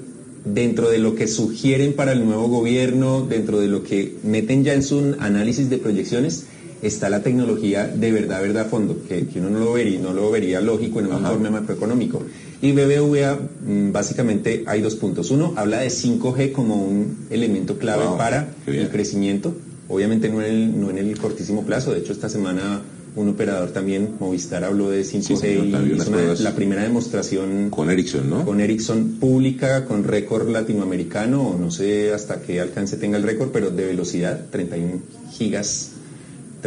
dentro 0.45 0.90
de 0.90 1.00
lo 1.00 1.16
que 1.16 1.28
sugieren 1.28 1.94
para 1.94 2.12
el 2.13 2.25
nuevo 2.25 2.48
gobierno, 2.50 3.25
dentro 3.28 3.60
de 3.60 3.68
lo 3.68 3.83
que 3.83 4.16
meten 4.24 4.63
ya 4.66 4.74
en 4.74 4.83
su 4.83 5.16
análisis 5.19 5.69
de 5.69 5.78
proyecciones, 5.78 6.45
está 6.81 7.09
la 7.09 7.21
tecnología 7.24 7.88
de 7.88 8.12
verdad, 8.12 8.41
verdad 8.41 8.63
a 8.63 8.69
fondo, 8.69 8.97
que, 9.07 9.27
que 9.27 9.39
uno 9.39 9.50
no 9.50 9.59
lo 9.59 9.74
vería, 9.74 10.00
no 10.00 10.13
lo 10.13 10.29
vería 10.31 10.62
lógico 10.62 11.00
en 11.00 11.07
un 11.07 11.18
informe 11.18 11.50
macroeconómico. 11.50 12.21
Y 12.62 12.71
BBVA, 12.71 13.38
mm, 13.68 13.91
básicamente 13.91 14.63
hay 14.65 14.81
dos 14.81 14.95
puntos. 14.95 15.29
Uno, 15.31 15.53
habla 15.56 15.79
de 15.79 15.89
5G 15.89 16.51
como 16.51 16.75
un 16.83 17.27
elemento 17.29 17.77
clave 17.77 18.06
Wow, 18.06 18.18
para 18.18 18.50
el 18.65 18.89
crecimiento, 18.89 19.56
obviamente 19.89 20.29
no 20.29 20.41
en, 20.41 20.51
el, 20.53 20.81
no 20.81 20.89
en 20.89 20.97
el 20.97 21.18
cortísimo 21.18 21.63
plazo, 21.65 21.94
de 21.94 22.00
hecho 22.00 22.13
esta 22.13 22.29
semana 22.29 22.81
un 23.15 23.30
operador 23.30 23.69
también, 23.71 24.09
Movistar, 24.19 24.63
habló 24.63 24.91
de 24.91 25.01
5G 25.03 25.21
Sí, 25.23 25.35
señor, 25.37 25.66
y 25.66 25.71
también 25.71 25.94
unas 25.95 26.02
hizo 26.06 26.09
una- 26.09 26.18
pruebas. 26.19 26.40
la 26.42 26.56
primera 26.56 26.83
demostración 26.83 27.69
Con 27.71 27.90
Ericsson, 27.90 28.30
¿no? 28.30 28.45
con 28.45 28.61
Ericsson 28.61 29.18
pública, 29.19 29.85
con 29.85 30.04
récord 30.04 30.49
latinoamericano, 30.49 31.42
o 31.49 31.57
no 31.57 31.71
sé 31.71 32.13
hasta 32.13 32.42
qué 32.42 32.59
alcance 32.61 32.97
tenga 32.97 33.18
el 33.18 33.23
récord, 33.23 33.49
pero 33.52 33.71
de 33.71 33.85
velocidad, 33.87 34.45
31 34.52 35.02
gigas, 35.31 35.92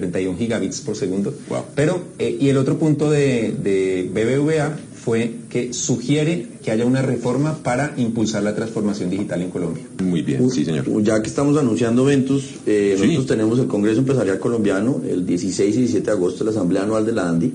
31 0.00 0.37
gigabits 0.38 0.80
por 0.80 0.97
segundo. 0.97 1.33
Wow. 1.49 1.62
Pero, 1.75 2.00
eh, 2.19 2.37
y 2.40 2.49
el 2.49 2.57
otro 2.57 2.78
punto 2.78 3.11
de, 3.11 3.54
de 3.62 4.11
BBVA 4.12 4.76
fue 4.95 5.33
que 5.49 5.73
sugiere 5.73 6.47
que 6.62 6.71
haya 6.71 6.85
una 6.85 7.00
reforma 7.00 7.59
para 7.62 7.95
impulsar 7.97 8.42
la 8.42 8.54
transformación 8.54 9.09
digital 9.11 9.40
en 9.40 9.50
Colombia. 9.50 9.83
Muy 10.02 10.21
bien, 10.23 10.50
sí, 10.50 10.64
señor. 10.64 10.85
Ya 11.02 11.23
que 11.23 11.28
estamos 11.28 11.57
anunciando 11.57 12.02
eventos, 12.11 12.45
eh, 12.66 12.95
Sí. 12.97 13.02
nosotros 13.02 13.26
tenemos 13.26 13.59
el 13.59 13.66
Congreso 13.66 14.00
Empresarial 14.00 14.38
Colombiano 14.38 15.00
el 15.09 15.25
16 15.25 15.75
y 15.76 15.78
17 15.80 16.07
de 16.07 16.12
agosto, 16.12 16.45
la 16.45 16.50
Asamblea 16.50 16.83
Anual 16.83 17.07
de 17.07 17.12
la 17.12 17.28
ANDI. 17.28 17.52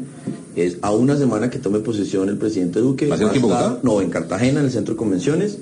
Es 0.55 0.77
a 0.81 0.91
una 0.91 1.17
semana 1.17 1.49
que 1.49 1.59
tome 1.59 1.79
posesión 1.79 2.29
el 2.29 2.37
presidente 2.37 2.79
Duque. 2.79 3.07
¿Va 3.07 3.15
a 3.15 3.17
ser 3.17 3.27
aquí 3.27 3.37
en 3.39 3.43
estar- 3.45 3.61
Bogotá? 3.63 3.79
No, 3.83 4.01
en 4.01 4.09
Cartagena, 4.09 4.59
en 4.61 4.65
el 4.65 4.71
Centro 4.71 4.93
de 4.93 4.97
Convenciones. 4.97 5.57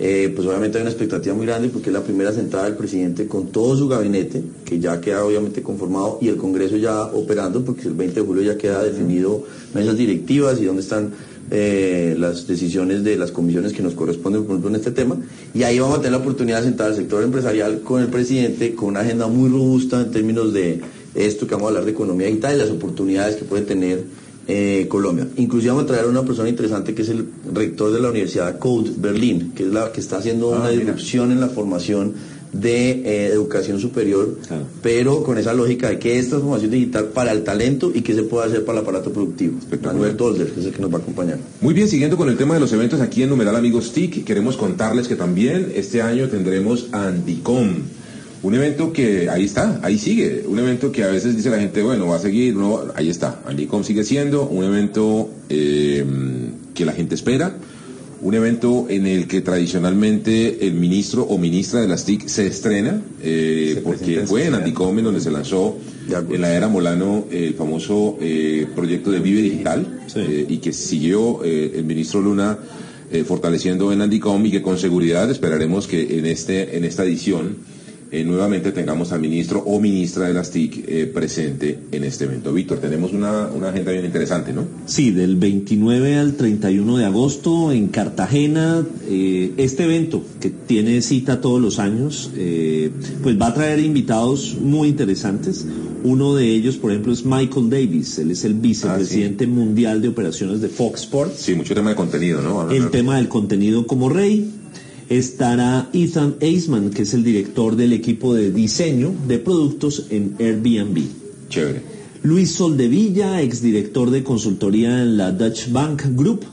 Eh, 0.00 0.32
pues 0.34 0.46
obviamente 0.46 0.78
hay 0.78 0.82
una 0.82 0.90
expectativa 0.90 1.34
muy 1.34 1.44
grande 1.44 1.68
porque 1.70 1.90
es 1.90 1.92
la 1.92 2.04
primera 2.04 2.32
sentada 2.32 2.64
del 2.64 2.76
presidente 2.76 3.26
con 3.26 3.48
todo 3.48 3.76
su 3.76 3.88
gabinete, 3.88 4.42
que 4.64 4.78
ya 4.78 5.00
queda 5.00 5.24
obviamente 5.24 5.60
conformado, 5.62 6.18
y 6.20 6.28
el 6.28 6.36
Congreso 6.36 6.76
ya 6.76 7.02
operando, 7.02 7.64
porque 7.64 7.88
el 7.88 7.94
20 7.94 8.20
de 8.20 8.26
julio 8.26 8.42
ya 8.42 8.56
queda 8.56 8.84
definido 8.84 9.44
mesas 9.74 9.96
directivas 9.96 10.60
y 10.60 10.66
dónde 10.66 10.82
están 10.82 11.12
eh, 11.50 12.14
las 12.16 12.46
decisiones 12.46 13.02
de 13.02 13.16
las 13.16 13.32
comisiones 13.32 13.72
que 13.72 13.82
nos 13.82 13.94
corresponden, 13.94 14.42
por 14.42 14.52
ejemplo, 14.52 14.70
en 14.70 14.76
este 14.76 14.92
tema. 14.92 15.16
Y 15.52 15.64
ahí 15.64 15.80
vamos 15.80 15.98
a 15.98 16.00
tener 16.02 16.12
la 16.12 16.18
oportunidad 16.18 16.58
de 16.58 16.68
sentar 16.68 16.88
al 16.88 16.94
sector 16.94 17.22
empresarial 17.24 17.80
con 17.80 18.00
el 18.00 18.08
presidente, 18.08 18.74
con 18.74 18.90
una 18.90 19.00
agenda 19.00 19.26
muy 19.26 19.48
robusta 19.48 20.00
en 20.02 20.10
términos 20.12 20.52
de 20.52 20.80
esto 21.14 21.46
que 21.46 21.54
vamos 21.54 21.66
a 21.66 21.68
hablar 21.70 21.86
de 21.86 21.90
economía 21.90 22.26
digital 22.28 22.54
y 22.54 22.58
las 22.58 22.70
oportunidades 22.70 23.36
que 23.36 23.44
puede 23.44 23.62
tener 23.62 24.04
eh, 24.48 24.86
Colombia. 24.88 25.28
Inclusive 25.36 25.70
vamos 25.70 25.84
a 25.84 25.86
traer 25.88 26.04
a 26.06 26.08
una 26.08 26.22
persona 26.24 26.48
interesante 26.48 26.94
que 26.94 27.02
es 27.02 27.08
el 27.10 27.26
rector 27.54 27.92
de 27.92 28.00
la 28.00 28.08
Universidad 28.10 28.58
Code 28.58 28.92
Berlín, 28.96 29.52
que 29.54 29.64
es 29.64 29.68
la 29.70 29.92
que 29.92 30.00
está 30.00 30.16
haciendo 30.18 30.54
Ah, 30.54 30.60
una 30.60 30.70
mira. 30.70 30.80
disrupción 30.80 31.30
en 31.32 31.40
la 31.40 31.48
formación 31.48 32.14
de 32.50 32.90
eh, 33.04 33.26
educación 33.26 33.78
superior, 33.78 34.38
pero 34.82 35.22
con 35.22 35.36
esa 35.36 35.52
lógica 35.52 35.90
de 35.90 35.98
que 35.98 36.18
es 36.18 36.30
transformación 36.30 36.70
digital 36.70 37.04
para 37.12 37.32
el 37.32 37.44
talento 37.44 37.92
y 37.94 38.00
qué 38.00 38.14
se 38.14 38.22
puede 38.22 38.46
hacer 38.46 38.64
para 38.64 38.78
el 38.78 38.84
aparato 38.84 39.12
productivo. 39.12 39.58
Manuel 39.84 40.16
Dolder, 40.16 40.46
que 40.50 40.60
es 40.60 40.64
el 40.66 40.72
que 40.72 40.80
nos 40.80 40.90
va 40.90 40.96
a 40.96 41.00
acompañar. 41.02 41.38
Muy 41.60 41.74
bien, 41.74 41.86
siguiendo 41.88 42.16
con 42.16 42.30
el 42.30 42.38
tema 42.38 42.54
de 42.54 42.60
los 42.60 42.72
eventos 42.72 43.02
aquí 43.02 43.22
en 43.22 43.28
Numeral 43.28 43.54
Amigos 43.54 43.92
TIC, 43.92 44.24
queremos 44.24 44.56
contarles 44.56 45.08
que 45.08 45.14
también 45.16 45.70
este 45.74 46.00
año 46.00 46.26
tendremos 46.30 46.86
Andicom, 46.92 47.68
Un 48.42 48.54
evento 48.54 48.92
que 48.92 49.28
ahí 49.28 49.44
está, 49.44 49.80
ahí 49.82 49.98
sigue. 49.98 50.44
Un 50.46 50.58
evento 50.58 50.92
que 50.92 51.02
a 51.02 51.08
veces 51.08 51.36
dice 51.36 51.50
la 51.50 51.58
gente, 51.58 51.82
bueno, 51.82 52.06
va 52.06 52.16
a 52.16 52.20
seguir, 52.20 52.54
no, 52.54 52.82
ahí 52.94 53.10
está. 53.10 53.40
Andicom 53.46 53.82
sigue 53.82 54.04
siendo 54.04 54.46
un 54.48 54.64
evento 54.64 55.28
eh, 55.48 56.04
que 56.74 56.84
la 56.84 56.92
gente 56.92 57.14
espera. 57.16 57.56
Un 58.20 58.34
evento 58.34 58.86
en 58.88 59.06
el 59.06 59.28
que 59.28 59.40
tradicionalmente 59.42 60.66
el 60.66 60.74
ministro 60.74 61.22
o 61.22 61.38
ministra 61.38 61.80
de 61.80 61.86
las 61.88 62.04
TIC 62.04 62.26
se 62.26 62.46
estrena, 62.48 63.00
eh, 63.22 63.72
Se 63.76 63.80
porque 63.80 64.22
fue 64.26 64.46
en. 64.46 64.54
Andicom 64.54 64.98
en 64.98 65.04
donde 65.04 65.20
se 65.20 65.30
lanzó 65.30 65.76
en 66.08 66.40
la 66.40 66.52
era 66.52 66.66
Molano 66.68 67.26
el 67.30 67.54
famoso 67.54 68.18
eh, 68.20 68.66
proyecto 68.74 69.10
de 69.12 69.20
Vive 69.20 69.42
Digital 69.42 70.00
Sí. 70.08 70.20
eh, 70.20 70.46
y 70.48 70.56
que 70.58 70.72
siguió 70.72 71.44
eh, 71.44 71.72
el 71.76 71.84
ministro 71.84 72.20
Luna 72.20 72.58
eh, 73.12 73.24
fortaleciendo 73.24 73.92
en 73.92 74.00
Andicom 74.02 74.44
y 74.46 74.50
que 74.50 74.62
con 74.62 74.78
seguridad 74.78 75.30
esperaremos 75.30 75.86
que 75.86 76.18
en 76.18 76.26
este 76.26 76.76
en 76.76 76.84
esta 76.84 77.04
edición 77.04 77.56
eh, 78.10 78.24
nuevamente 78.24 78.72
tengamos 78.72 79.12
al 79.12 79.20
ministro 79.20 79.60
o 79.60 79.80
ministra 79.80 80.26
de 80.28 80.34
las 80.34 80.50
TIC 80.50 80.84
eh, 80.88 81.06
presente 81.06 81.78
en 81.92 82.04
este 82.04 82.24
evento. 82.24 82.52
Víctor, 82.52 82.78
tenemos 82.78 83.12
una, 83.12 83.48
una 83.48 83.68
agenda 83.68 83.92
bien 83.92 84.04
interesante, 84.04 84.52
¿no? 84.52 84.64
Sí, 84.86 85.10
del 85.10 85.36
29 85.36 86.16
al 86.16 86.34
31 86.34 86.96
de 86.98 87.04
agosto 87.04 87.72
en 87.72 87.88
Cartagena. 87.88 88.84
eh, 89.08 89.52
este 89.56 89.84
evento, 89.84 90.22
que 90.40 90.50
tiene 90.50 91.02
cita 91.02 91.40
todos 91.40 91.60
los 91.60 91.78
años, 91.78 92.30
eh, 92.36 92.90
pues 93.22 93.40
va 93.40 93.48
a 93.48 93.54
traer 93.54 93.80
invitados 93.80 94.56
muy 94.60 94.88
interesantes. 94.88 95.66
Uno 96.04 96.34
de 96.34 96.48
ellos, 96.48 96.76
por 96.76 96.92
ejemplo, 96.92 97.12
es 97.12 97.24
Michael 97.24 97.70
Davis. 97.70 98.18
Él 98.18 98.30
es 98.30 98.44
el 98.44 98.54
vicepresidente 98.54 99.46
mundial 99.46 100.00
de 100.00 100.08
operaciones 100.08 100.60
de 100.60 100.68
Fox 100.68 101.00
Sports. 101.02 101.34
Sí, 101.38 101.54
mucho 101.54 101.74
tema 101.74 101.90
de 101.90 101.96
contenido, 101.96 102.40
¿no? 102.40 102.70
El 102.70 102.90
tema 102.90 103.16
del 103.16 103.28
contenido 103.28 103.86
como 103.86 104.08
rey. 104.08 104.48
Estará 105.08 105.88
Ethan 105.92 106.36
Eisman, 106.40 106.90
que 106.90 107.02
es 107.02 107.14
el 107.14 107.24
director 107.24 107.76
del 107.76 107.92
equipo 107.92 108.34
de 108.34 108.50
diseño 108.50 109.14
de 109.26 109.38
productos 109.38 110.06
en 110.10 110.36
Airbnb. 110.38 111.02
Chévere. 111.48 111.82
Luis 112.22 112.50
Soldevilla, 112.52 113.40
exdirector 113.40 114.10
de 114.10 114.22
consultoría 114.22 115.02
en 115.02 115.16
la 115.16 115.32
Dutch 115.32 115.70
Bank 115.70 116.02
Group, 116.14 116.44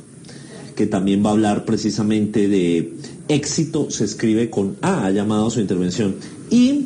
que 0.76 0.86
también 0.86 1.24
va 1.26 1.30
a 1.30 1.34
hablar 1.34 1.66
precisamente 1.66 2.48
de 2.48 2.94
éxito, 3.28 3.90
se 3.90 4.06
escribe 4.06 4.50
con 4.50 4.78
A, 4.82 5.06
ha 5.06 5.12
llamado 5.12 5.50
su 5.50 5.60
intervención. 5.60 6.16
Y 6.50 6.86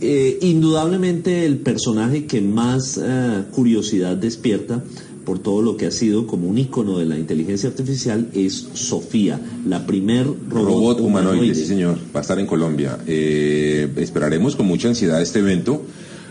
eh, 0.00 0.38
indudablemente 0.42 1.44
el 1.44 1.58
personaje 1.58 2.26
que 2.26 2.40
más 2.40 3.00
eh, 3.02 3.44
curiosidad 3.52 4.16
despierta 4.16 4.82
por 5.24 5.38
todo 5.38 5.62
lo 5.62 5.76
que 5.76 5.86
ha 5.86 5.90
sido 5.90 6.26
como 6.26 6.48
un 6.48 6.58
icono 6.58 6.98
de 6.98 7.06
la 7.06 7.18
inteligencia 7.18 7.68
artificial 7.68 8.28
es 8.34 8.68
Sofía, 8.74 9.40
la 9.66 9.86
primer 9.86 10.26
robot, 10.26 10.50
Robot 10.50 11.00
humanoide, 11.00 11.30
humanoide. 11.30 11.54
sí 11.54 11.66
señor, 11.66 11.98
va 12.14 12.20
a 12.20 12.22
estar 12.22 12.38
en 12.38 12.46
Colombia. 12.46 12.98
Eh, 13.06 13.88
esperaremos 13.96 14.56
con 14.56 14.66
mucha 14.66 14.88
ansiedad 14.88 15.20
este 15.20 15.40
evento. 15.40 15.82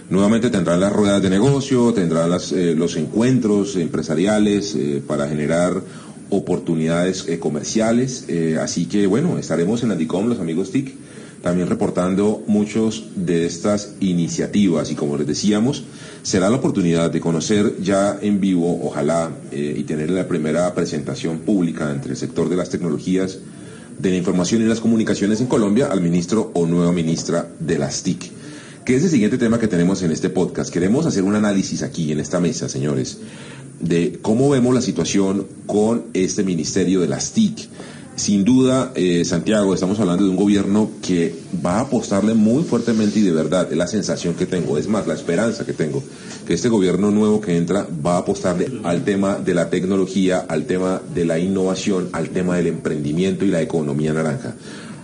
Nuevamente 0.09 0.49
tendrán 0.49 0.79
las 0.79 0.93
ruedas 0.93 1.21
de 1.21 1.29
negocio, 1.29 1.93
tendrán 1.93 2.29
las, 2.29 2.51
eh, 2.51 2.75
los 2.75 2.97
encuentros 2.97 3.75
empresariales 3.77 4.75
eh, 4.75 5.01
para 5.05 5.27
generar 5.27 5.81
oportunidades 6.29 7.25
eh, 7.27 7.39
comerciales. 7.39 8.27
Así 8.59 8.85
que 8.85 9.07
bueno, 9.07 9.37
estaremos 9.37 9.81
en 9.83 9.91
Andicom, 9.91 10.27
los 10.27 10.39
amigos 10.39 10.71
TIC, 10.71 10.93
también 11.43 11.67
reportando 11.67 12.41
muchos 12.47 13.03
de 13.17 13.45
estas 13.45 13.95
iniciativas 13.99 14.89
y 14.91 14.95
como 14.95 15.17
les 15.17 15.27
decíamos, 15.27 15.83
será 16.21 16.49
la 16.49 16.55
oportunidad 16.55 17.11
de 17.11 17.19
conocer 17.19 17.75
ya 17.81 18.17
en 18.21 18.39
vivo, 18.39 18.79
ojalá, 18.81 19.29
eh, 19.51 19.75
y 19.77 19.83
tener 19.83 20.09
la 20.09 20.25
primera 20.25 20.73
presentación 20.73 21.39
pública 21.39 21.91
entre 21.91 22.11
el 22.11 22.17
sector 22.17 22.47
de 22.47 22.55
las 22.55 22.69
tecnologías 22.69 23.39
de 23.99 24.09
la 24.09 24.15
información 24.15 24.61
y 24.61 24.65
las 24.65 24.79
comunicaciones 24.79 25.41
en 25.41 25.47
Colombia 25.47 25.87
al 25.87 25.99
ministro 25.99 26.49
o 26.53 26.65
nueva 26.65 26.93
ministra 26.93 27.49
de 27.59 27.77
las 27.77 28.03
TIC. 28.03 28.31
Que 28.85 28.95
es 28.95 29.03
el 29.03 29.09
siguiente 29.09 29.37
tema 29.37 29.59
que 29.59 29.67
tenemos 29.67 30.01
en 30.01 30.11
este 30.11 30.29
podcast. 30.29 30.71
Queremos 30.71 31.05
hacer 31.05 31.23
un 31.23 31.35
análisis 31.35 31.83
aquí 31.83 32.13
en 32.13 32.21
esta 32.21 32.39
mesa, 32.39 32.69
señores, 32.69 33.17
de 33.81 34.17
cómo 34.21 34.49
vemos 34.49 34.73
la 34.73 34.81
situación 34.81 35.45
con 35.67 36.05
este 36.13 36.43
ministerio 36.43 37.01
de 37.01 37.07
las 37.09 37.33
TIC. 37.33 37.67
Sin 38.15 38.43
duda, 38.43 38.91
eh, 38.93 39.25
Santiago, 39.25 39.73
estamos 39.73 39.99
hablando 39.99 40.23
de 40.23 40.29
un 40.29 40.35
gobierno 40.35 40.91
que 41.01 41.35
va 41.65 41.77
a 41.77 41.81
apostarle 41.81 42.35
muy 42.35 42.63
fuertemente 42.63 43.19
y 43.19 43.23
de 43.23 43.31
verdad, 43.31 43.67
es 43.71 43.77
la 43.77 43.87
sensación 43.87 44.35
que 44.35 44.45
tengo, 44.45 44.77
es 44.77 44.87
más, 44.87 45.07
la 45.07 45.15
esperanza 45.15 45.65
que 45.65 45.73
tengo, 45.73 46.03
que 46.45 46.53
este 46.53 46.69
gobierno 46.69 47.09
nuevo 47.09 47.41
que 47.41 47.57
entra 47.57 47.87
va 48.05 48.15
a 48.15 48.19
apostarle 48.19 48.71
al 48.83 49.03
tema 49.03 49.39
de 49.39 49.55
la 49.55 49.71
tecnología, 49.71 50.45
al 50.47 50.65
tema 50.65 51.01
de 51.13 51.25
la 51.25 51.39
innovación, 51.39 52.09
al 52.11 52.29
tema 52.29 52.57
del 52.57 52.67
emprendimiento 52.67 53.45
y 53.45 53.49
la 53.49 53.63
economía 53.63 54.13
naranja. 54.13 54.55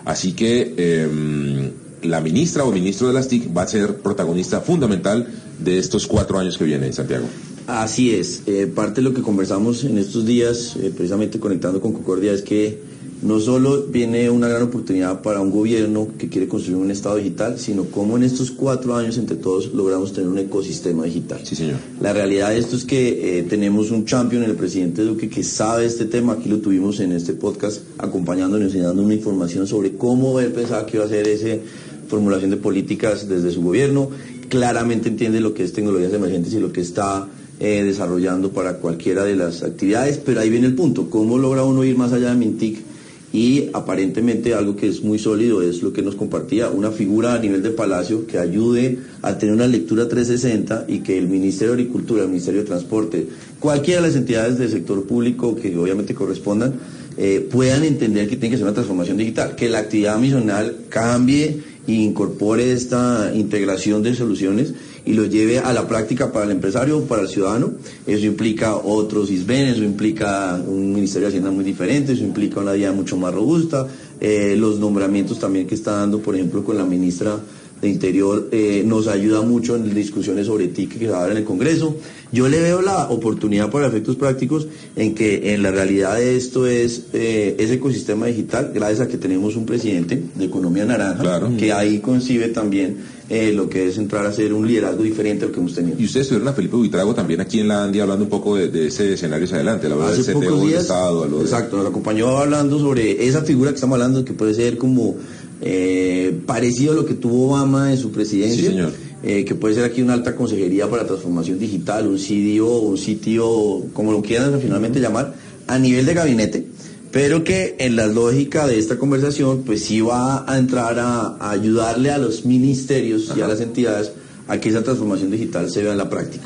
Así 0.06 0.34
que 0.34 0.76
eh, 0.78 1.72
la 2.04 2.22
ministra 2.22 2.64
o 2.64 2.72
ministro 2.72 3.08
de 3.08 3.14
las 3.14 3.28
TIC 3.28 3.56
va 3.56 3.64
a 3.64 3.68
ser 3.68 3.98
protagonista 3.98 4.62
fundamental 4.62 5.28
de 5.58 5.80
estos 5.80 6.06
cuatro 6.06 6.38
años 6.38 6.60
que 6.60 6.66
vienen, 6.66 6.94
Santiago. 6.94 7.26
Así 7.66 8.14
es, 8.14 8.44
eh, 8.48 8.68
parte 8.68 9.02
de 9.02 9.10
lo 9.10 9.14
que 9.14 9.22
conversamos 9.22 9.84
en 9.84 9.98
estos 9.98 10.26
días, 10.26 10.76
eh, 10.76 10.92
precisamente 10.96 11.40
conectando 11.40 11.82
con 11.82 11.94
Concordia, 11.94 12.34
es 12.34 12.42
que 12.42 12.89
no 13.22 13.40
solo 13.40 13.84
viene 13.84 14.30
una 14.30 14.48
gran 14.48 14.64
oportunidad 14.64 15.22
para 15.22 15.42
un 15.42 15.52
gobierno 15.52 16.08
que 16.18 16.30
quiere 16.30 16.48
construir 16.48 16.78
un 16.78 16.90
Estado 16.90 17.18
digital, 17.18 17.60
sino 17.60 17.86
cómo 17.86 18.16
en 18.16 18.24
estos 18.24 18.52
cuatro 18.52 18.96
años 18.96 19.18
entre 19.18 19.36
todos 19.36 19.74
logramos 19.74 20.14
tener 20.14 20.30
un 20.30 20.38
ecosistema 20.38 21.04
digital. 21.04 21.42
Sí, 21.44 21.56
señor. 21.56 21.78
La 22.00 22.14
realidad 22.14 22.50
de 22.50 22.60
esto 22.60 22.76
es 22.76 22.86
que 22.86 23.40
eh, 23.40 23.44
tenemos 23.44 23.92
un 23.92 24.06
champion, 24.06 24.44
el 24.44 24.56
presidente 24.56 25.04
Duque, 25.04 25.30
que 25.30 25.44
sabe 25.44 25.86
este 25.86 26.06
tema. 26.06 26.34
Aquí 26.34 26.48
lo 26.48 26.60
tuvimos 26.60 27.00
en 27.02 27.12
este 27.12 27.34
podcast 27.34 27.82
acompañándonos, 27.98 28.68
enseñando 28.68 29.04
una 29.04 29.14
información 29.14 29.68
sobre 29.68 29.96
cómo 29.96 30.40
él 30.40 30.52
pensaba 30.52 30.86
que 30.86 30.98
iba 30.98 31.06
a 31.06 31.10
ser 31.10 31.28
esa 31.28 31.62
formulación 32.08 32.52
de 32.52 32.58
políticas 32.58 33.28
desde 33.28 33.52
su 33.52 33.62
gobierno. 33.62 34.10
Claramente 34.48 35.10
entiende 35.10 35.42
lo 35.42 35.54
que 35.54 35.64
es 35.64 35.74
tecnologías 35.74 36.14
emergentes 36.14 36.54
y 36.54 36.60
lo 36.60 36.72
que 36.72 36.82
está 36.82 37.28
eh, 37.60 37.84
desarrollando 37.84 38.52
para 38.52 38.78
cualquiera 38.78 39.26
de 39.26 39.36
las 39.36 39.64
actividades, 39.64 40.18
pero 40.18 40.40
ahí 40.40 40.50
viene 40.50 40.68
el 40.68 40.76
punto, 40.76 41.10
¿cómo 41.10 41.38
logra 41.38 41.66
uno 41.66 41.84
ir 41.84 41.98
más 41.98 42.14
allá 42.14 42.30
de 42.30 42.38
Mintic? 42.38 42.89
Y 43.32 43.70
aparentemente 43.74 44.56
algo 44.56 44.76
que 44.76 44.88
es 44.88 45.04
muy 45.04 45.20
sólido 45.20 45.62
es 45.62 45.84
lo 45.84 45.94
que 45.94 46.02
nos 46.02 46.16
compartía, 46.16 46.70
una 46.70 46.90
figura 46.90 47.36
a 47.36 47.40
nivel 47.40 47.62
de 47.62 47.70
Palacio 47.70 48.26
que 48.26 48.40
ayude 48.40 48.98
a 49.22 49.38
tener 49.38 49.54
una 49.54 49.68
lectura 49.68 50.08
360 50.08 50.86
y 50.88 51.00
que 51.00 51.18
el 51.18 51.28
Ministerio 51.28 51.76
de 51.76 51.82
Agricultura, 51.82 52.24
el 52.24 52.30
Ministerio 52.30 52.62
de 52.62 52.68
Transporte, 52.68 53.28
cualquiera 53.60 54.02
de 54.02 54.08
las 54.08 54.16
entidades 54.16 54.58
del 54.58 54.70
sector 54.70 55.06
público 55.06 55.56
que 55.56 55.78
obviamente 55.78 56.16
correspondan, 56.16 56.74
eh, 57.18 57.48
puedan 57.52 57.84
entender 57.84 58.28
que 58.28 58.38
tiene 58.38 58.52
que 58.52 58.58
ser 58.58 58.66
una 58.66 58.74
transformación 58.74 59.18
digital, 59.18 59.56
que 59.56 59.70
la 59.70 59.80
actividad 59.80 60.18
misional 60.18 60.78
cambie 60.90 61.62
e 61.88 61.92
incorpore 61.92 62.72
esta 62.72 63.32
integración 63.36 64.02
de 64.02 64.16
soluciones 64.16 64.74
y 65.06 65.14
lo 65.14 65.26
lleve 65.26 65.60
a 65.60 65.74
la 65.74 65.88
práctica 65.88 66.32
para 66.32 66.46
el 66.46 66.52
empresario, 66.52 67.02
para 67.04 67.24
el 67.24 67.28
ciudadano. 67.28 67.74
Eso 68.06 68.26
implica 68.26 68.76
otros 68.76 69.30
ISBEN, 69.30 69.68
eso 69.68 69.84
implica 69.84 70.62
un 70.66 70.94
Ministerio 70.94 71.28
de 71.28 71.30
Hacienda 71.30 71.52
muy 71.52 71.64
diferente, 71.64 72.14
eso 72.14 72.24
implica 72.24 72.60
una 72.60 72.74
vía 72.74 72.92
mucho 72.92 73.18
más 73.18 73.34
robusta, 73.34 73.88
eh, 74.20 74.56
los 74.58 74.80
nombramientos 74.80 75.40
también 75.40 75.68
que 75.68 75.76
está 75.76 75.94
dando, 75.94 76.20
por 76.20 76.36
ejemplo, 76.36 76.64
con 76.64 76.78
la 76.78 76.86
ministra 76.86 77.40
de 77.82 77.88
Interior, 77.90 78.50
eh, 78.52 78.84
nos 78.86 79.08
ayuda 79.08 79.42
mucho 79.42 79.76
en 79.76 79.94
discusiones 79.94 80.48
sobre 80.48 80.68
TIC 80.68 80.98
que 81.00 81.06
se 81.06 81.12
va 81.12 81.20
a 81.20 81.22
dar 81.24 81.32
en 81.32 81.38
el 81.38 81.44
Congreso. 81.46 81.96
Yo 82.32 82.48
le 82.48 82.60
veo 82.62 82.82
la 82.82 83.10
oportunidad 83.10 83.72
para 83.72 83.88
efectos 83.88 84.16
prácticos 84.16 84.68
en 84.96 85.16
que 85.16 85.54
en 85.54 85.64
la 85.64 85.72
realidad 85.72 86.16
de 86.18 86.36
esto 86.38 86.68
es 86.68 87.06
eh, 87.14 87.56
ese 87.58 87.76
ecosistema 87.76 88.28
digital, 88.28 88.72
gracias 88.74 89.02
a 89.02 89.08
que 89.08 89.18
tenemos 89.18 89.56
un 89.56 89.66
presidente 89.66 90.22
de 90.36 90.46
economía 90.46 90.86
naranja, 90.86 91.22
Claro. 91.22 91.50
que 91.58 91.72
ahí 91.74 92.00
concibe 92.00 92.50
también 92.50 92.98
eh, 93.30 93.52
lo 93.54 93.70
que 93.70 93.88
es 93.88 93.98
entrar 93.98 94.26
a 94.26 94.30
hacer 94.30 94.54
un 94.54 94.68
liderazgo 94.68 95.02
diferente 95.04 95.46
al 95.46 95.52
que 95.52 95.60
hemos 95.60 95.74
tenido. 95.74 95.96
Y 96.00 96.06
ustedes 96.06 96.26
estuvieron 96.26 96.48
a 96.50 96.54
Felipe 96.54 96.76
Buitrago 96.76 97.14
también 97.16 97.42
aquí 97.42 97.60
en 97.62 97.68
la 97.70 97.84
Andia 97.84 98.04
hablando 98.04 98.24
un 98.26 98.30
poco 98.30 98.56
de, 98.56 98.68
de 98.70 98.88
ese 98.88 99.14
escenario 99.14 99.46
hacia 99.46 99.56
adelante, 99.58 99.88
la 99.90 99.96
verdad, 99.96 100.12
del 100.12 100.22
Hace 100.22 100.32
CTO 100.34 100.40
pocos 100.42 100.60
del 100.60 100.68
días, 100.70 100.82
Estado, 100.82 101.28
lo 101.28 101.38
de- 101.38 101.44
exacto, 101.44 101.78
nos 101.78 101.88
acompañó 101.88 102.38
hablando 102.38 102.78
sobre 102.80 103.26
esa 103.28 103.42
figura 103.44 103.72
que 103.72 103.76
estamos 103.76 103.96
hablando, 103.96 104.24
que 104.26 104.34
puede 104.34 104.54
ser 104.54 104.78
como 104.78 105.16
eh, 105.62 106.40
parecido 106.46 106.94
a 106.94 106.96
lo 106.96 107.06
que 107.06 107.14
tuvo 107.16 107.50
Obama 107.50 107.92
en 107.92 107.98
su 107.98 108.12
presidencia, 108.12 108.62
Sí, 108.62 108.68
señor. 108.70 108.94
eh, 109.24 109.44
que 109.46 109.56
puede 109.56 109.76
ser 109.76 109.84
aquí 109.84 110.02
una 110.02 110.14
alta 110.14 110.36
consejería 110.36 110.90
para 110.90 111.06
transformación 111.06 111.60
digital, 111.60 112.08
un 112.08 112.18
CDO, 112.18 112.80
un 112.82 112.98
CTO, 112.98 113.88
como 113.94 114.12
lo 114.12 114.22
quieran 114.22 114.60
finalmente 114.62 115.00
llamar, 115.00 115.34
a 115.68 115.78
nivel 115.78 116.06
de 116.06 116.14
gabinete, 116.14 116.66
pero 117.12 117.44
que 117.44 117.76
en 117.80 117.96
la 117.96 118.08
lógica 118.08 118.68
de 118.68 118.80
esta 118.80 118.98
conversación, 118.98 119.64
pues 119.66 119.84
sí 119.84 120.02
va 120.02 120.50
a 120.52 120.58
entrar 120.58 120.98
a, 121.00 121.36
a 121.40 121.52
ayudarle 121.52 122.12
a 122.12 122.18
los 122.18 122.46
ministerios 122.46 123.32
y 123.36 123.42
a 123.42 123.48
las 123.48 123.60
entidades 123.62 124.12
a 124.48 124.60
que 124.60 124.70
esa 124.70 124.84
transformación 124.84 125.30
digital 125.30 125.70
se 125.70 125.84
vea 125.84 125.92
en 125.92 125.98
la 125.98 126.10
práctica. 126.10 126.46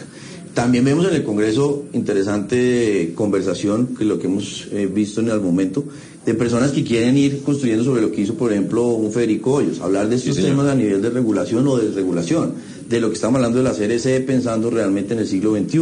También 0.54 0.86
vemos 0.86 1.08
en 1.08 1.16
el 1.16 1.24
Congreso 1.24 1.86
interesante 1.94 3.14
conversación, 3.16 3.96
que 3.98 4.06
lo 4.06 4.20
que 4.20 4.28
hemos 4.28 4.68
eh, 4.72 4.88
visto 4.94 5.22
en 5.22 5.30
el 5.30 5.40
momento, 5.42 5.84
de 6.26 6.34
personas 6.36 6.72
que 6.72 6.84
quieren 6.84 7.18
ir 7.18 7.42
construyendo 7.44 7.84
sobre 7.84 8.02
lo 8.02 8.12
que 8.12 8.22
hizo, 8.22 8.36
por 8.36 8.52
ejemplo, 8.52 8.88
un 8.88 9.12
Federico 9.12 9.56
Hoyos, 9.56 9.82
hablar 9.82 10.08
de 10.08 10.16
estos 10.16 10.38
temas 10.38 10.68
a 10.68 10.76
nivel 10.76 11.02
de 11.02 11.10
regulación 11.10 11.68
o 11.68 11.78
desregulación, 11.78 12.54
de 12.88 13.00
lo 13.02 13.10
que 13.10 13.16
estamos 13.16 13.38
hablando 13.38 13.58
de 13.58 13.64
la 13.64 13.74
CRC 13.74 14.26
pensando 14.26 14.70
realmente 14.70 15.14
en 15.14 15.20
el 15.20 15.28
siglo 15.28 15.54
XXI, 15.56 15.80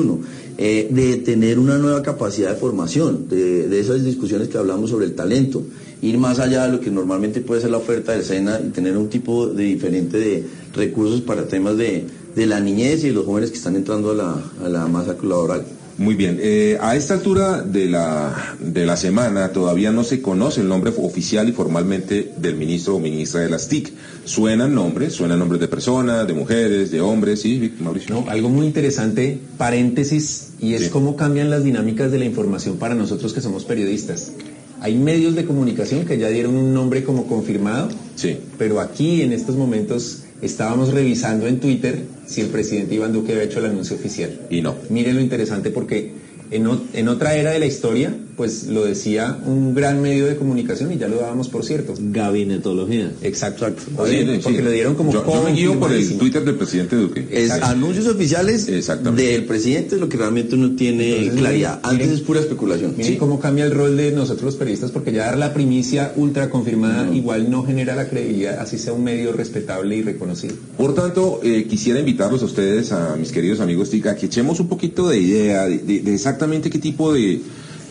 eh, 0.57 0.87
de 0.89 1.17
tener 1.17 1.59
una 1.59 1.77
nueva 1.77 2.01
capacidad 2.01 2.49
de 2.51 2.55
formación, 2.55 3.27
de, 3.29 3.67
de, 3.67 3.79
esas 3.79 4.03
discusiones 4.03 4.47
que 4.47 4.57
hablamos 4.57 4.89
sobre 4.89 5.05
el 5.05 5.13
talento, 5.13 5.61
ir 6.01 6.17
más 6.17 6.39
allá 6.39 6.65
de 6.65 6.73
lo 6.73 6.79
que 6.79 6.89
normalmente 6.89 7.41
puede 7.41 7.61
ser 7.61 7.69
la 7.69 7.77
oferta 7.77 8.13
del 8.13 8.23
SENA 8.23 8.61
y 8.65 8.69
tener 8.69 8.97
un 8.97 9.09
tipo 9.09 9.47
de 9.47 9.63
diferente 9.63 10.17
de 10.17 10.43
recursos 10.73 11.21
para 11.21 11.47
temas 11.47 11.77
de, 11.77 12.05
de 12.35 12.45
la 12.47 12.59
niñez 12.59 13.03
y 13.03 13.07
de 13.07 13.13
los 13.13 13.25
jóvenes 13.25 13.51
que 13.51 13.57
están 13.57 13.75
entrando 13.75 14.11
a 14.11 14.15
la, 14.15 14.43
a 14.63 14.69
la 14.69 14.87
masa 14.87 15.15
laboral. 15.21 15.65
Muy 16.01 16.15
bien, 16.15 16.39
eh, 16.41 16.79
a 16.81 16.95
esta 16.95 17.13
altura 17.13 17.61
de 17.61 17.85
la, 17.87 18.55
de 18.59 18.87
la 18.87 18.97
semana 18.97 19.49
todavía 19.49 19.91
no 19.91 20.03
se 20.03 20.19
conoce 20.19 20.61
el 20.61 20.67
nombre 20.67 20.91
oficial 20.97 21.47
y 21.47 21.51
formalmente 21.51 22.31
del 22.37 22.55
ministro 22.55 22.95
o 22.95 22.99
ministra 22.99 23.41
de 23.41 23.51
las 23.51 23.67
TIC. 23.67 23.93
Suenan 24.25 24.73
nombres, 24.73 25.13
suenan 25.13 25.37
nombres 25.37 25.61
de 25.61 25.67
personas, 25.67 26.25
de 26.25 26.33
mujeres, 26.33 26.89
de 26.89 27.01
hombres, 27.01 27.41
¿sí, 27.41 27.73
Mauricio? 27.79 28.15
No, 28.15 28.25
algo 28.31 28.49
muy 28.49 28.65
interesante, 28.65 29.37
paréntesis, 29.59 30.53
y 30.59 30.73
es 30.73 30.85
Sí. 30.85 30.89
cómo 30.89 31.15
cambian 31.15 31.51
las 31.51 31.63
dinámicas 31.63 32.11
de 32.11 32.17
la 32.17 32.25
información 32.25 32.77
para 32.77 32.95
nosotros 32.95 33.31
que 33.33 33.41
somos 33.41 33.63
periodistas. 33.65 34.31
Hay 34.79 34.95
medios 34.95 35.35
de 35.35 35.45
comunicación 35.45 36.05
que 36.05 36.17
ya 36.17 36.29
dieron 36.29 36.55
un 36.55 36.73
nombre 36.73 37.03
como 37.03 37.27
confirmado, 37.27 37.89
Sí. 38.15 38.37
pero 38.57 38.79
aquí 38.79 39.21
en 39.21 39.33
estos 39.33 39.55
momentos 39.55 40.23
estábamos 40.41 40.91
revisando 40.91 41.45
en 41.45 41.59
Twitter 41.59 42.05
si 42.31 42.39
el 42.39 42.47
presidente 42.47 42.95
Iván 42.95 43.11
Duque 43.11 43.33
había 43.33 43.43
hecho 43.43 43.59
el 43.59 43.65
anuncio 43.65 43.97
oficial. 43.97 44.47
Y 44.49 44.61
no. 44.61 44.75
Miren 44.89 45.15
lo 45.15 45.21
interesante 45.21 45.69
porque 45.69 46.11
en, 46.51 46.67
o- 46.67 46.81
en 46.93 47.07
otra 47.07 47.35
era 47.35 47.51
de 47.51 47.59
la 47.59 47.65
historia, 47.65 48.15
pues 48.37 48.67
lo 48.67 48.85
decía 48.85 49.37
un 49.45 49.73
gran 49.75 50.01
medio 50.01 50.25
de 50.25 50.35
comunicación 50.35 50.91
y 50.91 50.97
ya 50.97 51.07
lo 51.07 51.17
dábamos 51.17 51.47
por 51.49 51.63
cierto. 51.65 51.93
Gabinetología. 51.99 53.11
Exacto. 53.21 53.67
Sí, 53.77 53.91
Oye, 53.97 54.35
sí. 54.35 54.39
porque 54.43 54.61
lo 54.61 54.71
dieron 54.71 54.95
como 54.95 55.11
Yo, 55.11 55.25
yo 55.25 55.43
me 55.43 55.51
guío 55.53 55.79
por 55.79 55.91
el. 55.91 56.17
Twitter 56.17 56.43
del 56.43 56.55
presidente 56.55 56.95
Duque. 56.95 57.27
Es 57.31 57.43
Exacto. 57.45 57.65
anuncios 57.67 58.07
oficiales 58.07 58.65
del 58.65 59.45
presidente 59.45 59.95
es 59.95 60.01
lo 60.01 60.09
que 60.09 60.17
realmente 60.17 60.55
uno 60.55 60.75
tiene 60.75 61.17
Entonces, 61.17 61.39
claridad. 61.39 61.75
miren, 61.77 61.89
Antes 61.91 62.07
miren- 62.07 62.15
es 62.19 62.21
pura 62.21 62.39
especulación. 62.39 62.93
Miren 62.97 63.13
Sí. 63.13 63.17
cómo 63.17 63.39
cambia 63.39 63.65
el 63.65 63.71
rol 63.71 63.95
de 63.97 64.11
nosotros 64.11 64.43
los 64.43 64.55
periodistas, 64.55 64.91
porque 64.91 65.11
ya 65.11 65.25
dar 65.25 65.37
la 65.37 65.53
primicia 65.53 66.13
ultra 66.15 66.49
confirmada 66.49 67.13
igual 67.13 67.49
no 67.51 67.63
genera 67.63 67.95
la 67.95 68.09
credibilidad, 68.09 68.59
así 68.59 68.77
sea 68.77 68.93
un 68.93 69.03
medio 69.03 69.33
respetable 69.33 69.95
y 69.97 70.01
reconocido. 70.01 70.55
Por 70.77 70.95
tanto, 70.95 71.39
eh, 71.43 71.65
quisiera 71.69 71.99
invitarlos 71.99 72.41
a 72.41 72.45
ustedes, 72.45 72.91
a 72.91 73.15
mis 73.17 73.31
queridos 73.31 73.59
amigos 73.59 73.89
TIC, 73.89 74.07
a 74.07 74.15
que 74.15 74.25
echemos 74.27 74.59
un 74.59 74.67
poquito 74.67 75.09
de 75.09 75.19
idea 75.19 75.65
de, 75.65 75.77
de- 75.79 75.99
de 76.01 76.17
qué 76.49 76.79
tipo 76.79 77.13
de 77.13 77.39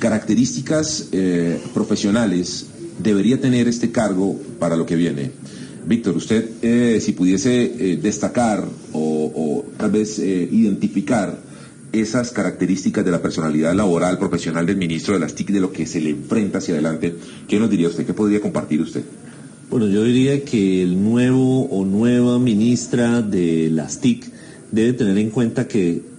características 0.01 1.09
eh, 1.13 1.61
profesionales 1.73 2.67
debería 2.99 3.41
tener 3.41 3.69
este 3.69 3.93
cargo 3.93 4.37
para 4.59 4.77
lo 4.77 4.87
que 4.87 4.97
viene. 4.97 5.31
Víctor, 5.87 6.17
usted, 6.17 6.51
eh, 6.63 7.01
si 7.01 7.13
pudiese 7.13 7.63
eh, 7.63 7.97
destacar 7.97 8.65
o, 8.93 9.33
o 9.35 9.65
tal 9.79 9.93
vez 9.93 10.19
identificar 10.19 11.39
esas 11.93 12.33
características 12.33 13.05
de 13.05 13.11
la 13.13 13.23
personalidad 13.23 13.75
laboral, 13.75 14.19
profesional 14.19 14.67
del 14.67 14.77
ministro 14.77 15.15
de 15.15 15.21
las 15.21 15.35
TIC, 15.35 15.51
de 15.51 15.61
lo 15.61 15.73
que 15.73 15.87
se 15.87 16.01
le 16.01 16.11
enfrenta 16.11 16.59
hacia 16.59 16.75
adelante, 16.75 17.15
¿qué 17.47 17.59
nos 17.61 17.71
diría 17.71 17.89
usted? 17.89 18.05
¿Qué 18.05 18.15
podría 18.15 18.41
compartir 18.41 18.81
usted? 18.81 19.03
Bueno, 19.71 19.87
yo 19.87 20.03
diría 20.03 20.45
que 20.45 20.83
el 20.83 21.01
nuevo 21.01 21.67
o 21.67 21.85
nueva 21.85 22.41
ministra 22.41 23.23
de 23.23 23.71
las 23.71 24.01
TIC 24.01 24.27
debe 24.73 24.93
tener 24.93 25.19
en 25.19 25.31
cuenta 25.31 25.69
que 25.69 26.11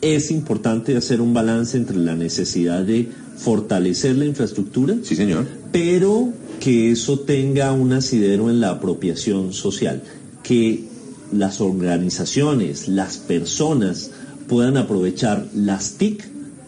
es 0.00 0.30
importante 0.30 0.96
hacer 0.96 1.20
un 1.20 1.34
balance 1.34 1.76
entre 1.76 1.96
la 1.96 2.14
necesidad 2.14 2.82
de 2.82 3.08
fortalecer 3.36 4.16
la 4.16 4.24
infraestructura, 4.26 4.96
Sí, 5.02 5.16
señor. 5.16 5.46
pero 5.72 6.32
que 6.60 6.90
eso 6.92 7.20
tenga 7.20 7.72
un 7.72 7.92
asidero 7.92 8.50
en 8.50 8.60
la 8.60 8.70
apropiación 8.70 9.52
social, 9.52 10.02
que 10.42 10.84
las 11.32 11.60
organizaciones, 11.60 12.88
las 12.88 13.18
personas 13.18 14.10
puedan 14.48 14.76
aprovechar 14.76 15.46
las 15.54 15.92
TIC 15.94 16.24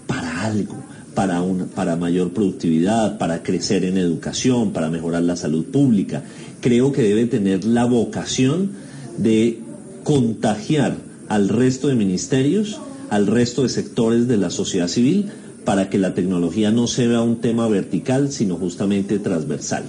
para 0.07 0.45
algo, 0.45 0.77
para, 1.15 1.43
una, 1.43 1.67
para 1.67 1.97
mayor 1.97 2.33
productividad, 2.33 3.19
para 3.19 3.43
crecer 3.43 3.85
en 3.85 3.97
educación, 3.97 4.73
para 4.73 4.91
mejorar 4.91 5.23
la 5.23 5.37
salud 5.37 5.65
pública. 5.67 6.23
Creo 6.61 6.93
que 6.93 7.03
debe 7.03 7.27
tener 7.27 7.65
la 7.65 7.85
vocación 7.85 8.71
de 9.19 9.61
contagiar 10.05 10.97
al 11.29 11.49
resto 11.49 11.89
de 11.89 11.95
ministerios, 11.95 12.81
al 13.11 13.27
resto 13.27 13.63
de 13.63 13.69
sectores 13.69 14.29
de 14.29 14.37
la 14.37 14.51
sociedad 14.51 14.89
civil, 14.89 15.31
para 15.65 15.91
que 15.91 15.99
la 15.99 16.15
tecnología 16.15 16.71
no 16.71 16.87
se 16.87 17.07
vea 17.07 17.21
un 17.21 17.41
tema 17.41 17.69
vertical, 17.69 18.33
sino 18.33 18.57
justamente 18.57 19.19
transversal. 19.19 19.85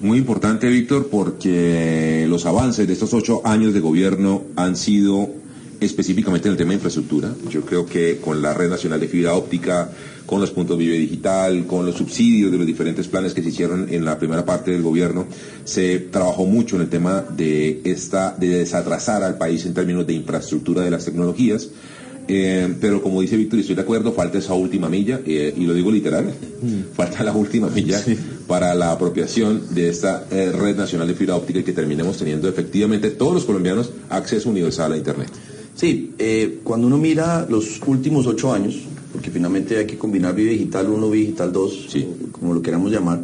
Muy 0.00 0.18
importante, 0.18 0.68
Víctor, 0.68 1.08
porque 1.10 2.26
los 2.28 2.44
avances 2.44 2.86
de 2.86 2.92
estos 2.92 3.14
ocho 3.14 3.40
años 3.46 3.72
de 3.72 3.80
gobierno 3.80 4.42
han 4.54 4.76
sido 4.76 5.30
específicamente 5.80 6.48
en 6.48 6.52
el 6.52 6.58
tema 6.58 6.70
de 6.70 6.76
infraestructura. 6.76 7.34
Yo 7.50 7.62
creo 7.62 7.86
que 7.86 8.18
con 8.18 8.42
la 8.42 8.52
red 8.52 8.68
nacional 8.68 9.00
de 9.00 9.08
fibra 9.08 9.34
óptica, 9.34 9.90
con 10.26 10.40
los 10.40 10.50
puntos 10.50 10.76
Vive 10.76 10.98
Digital, 10.98 11.66
con 11.66 11.86
los 11.86 11.96
subsidios 11.96 12.50
de 12.50 12.58
los 12.58 12.66
diferentes 12.66 13.08
planes 13.08 13.32
que 13.32 13.42
se 13.42 13.50
hicieron 13.50 13.86
en 13.90 14.04
la 14.04 14.18
primera 14.18 14.44
parte 14.44 14.70
del 14.70 14.82
gobierno, 14.82 15.26
se 15.64 15.98
trabajó 15.98 16.44
mucho 16.44 16.76
en 16.76 16.82
el 16.82 16.88
tema 16.88 17.24
de 17.34 17.80
esta, 17.84 18.34
de 18.38 18.48
desatrasar 18.48 19.22
al 19.22 19.38
país 19.38 19.64
en 19.66 19.74
términos 19.74 20.06
de 20.06 20.14
infraestructura 20.14 20.82
de 20.82 20.90
las 20.90 21.04
tecnologías. 21.04 21.70
Eh, 22.28 22.74
pero 22.80 23.02
como 23.02 23.20
dice 23.20 23.36
Víctor, 23.36 23.58
y 23.58 23.60
estoy 23.62 23.76
de 23.76 23.82
acuerdo, 23.82 24.12
falta 24.12 24.38
esa 24.38 24.54
última 24.54 24.88
milla, 24.88 25.20
eh, 25.24 25.54
y 25.56 25.64
lo 25.64 25.74
digo 25.74 25.92
literal, 25.92 26.32
falta 26.94 27.22
la 27.22 27.32
última 27.32 27.68
milla 27.68 28.02
para 28.48 28.74
la 28.74 28.90
apropiación 28.92 29.62
de 29.70 29.88
esta 29.90 30.26
eh, 30.30 30.50
red 30.50 30.76
nacional 30.76 31.06
de 31.06 31.14
fibra 31.14 31.36
óptica 31.36 31.60
y 31.60 31.62
que 31.62 31.72
terminemos 31.72 32.16
teniendo 32.18 32.48
efectivamente 32.48 33.10
todos 33.10 33.32
los 33.34 33.44
colombianos 33.44 33.90
acceso 34.10 34.50
universal 34.50 34.92
a 34.92 34.96
Internet. 34.96 35.30
Sí, 35.76 36.14
cuando 36.64 36.86
uno 36.86 36.96
mira 36.96 37.46
los 37.48 37.80
últimos 37.86 38.26
ocho 38.26 38.52
años, 38.52 38.76
porque 39.12 39.30
finalmente 39.30 39.76
hay 39.76 39.86
que 39.86 39.98
combinar 39.98 40.34
Vive 40.34 40.52
Digital 40.52 40.88
1, 40.88 41.10
Vive 41.10 41.26
Digital 41.26 41.52
2, 41.52 41.86
Sí. 41.90 42.06
como 42.32 42.54
lo 42.54 42.62
queramos 42.62 42.90
llamar, 42.90 43.20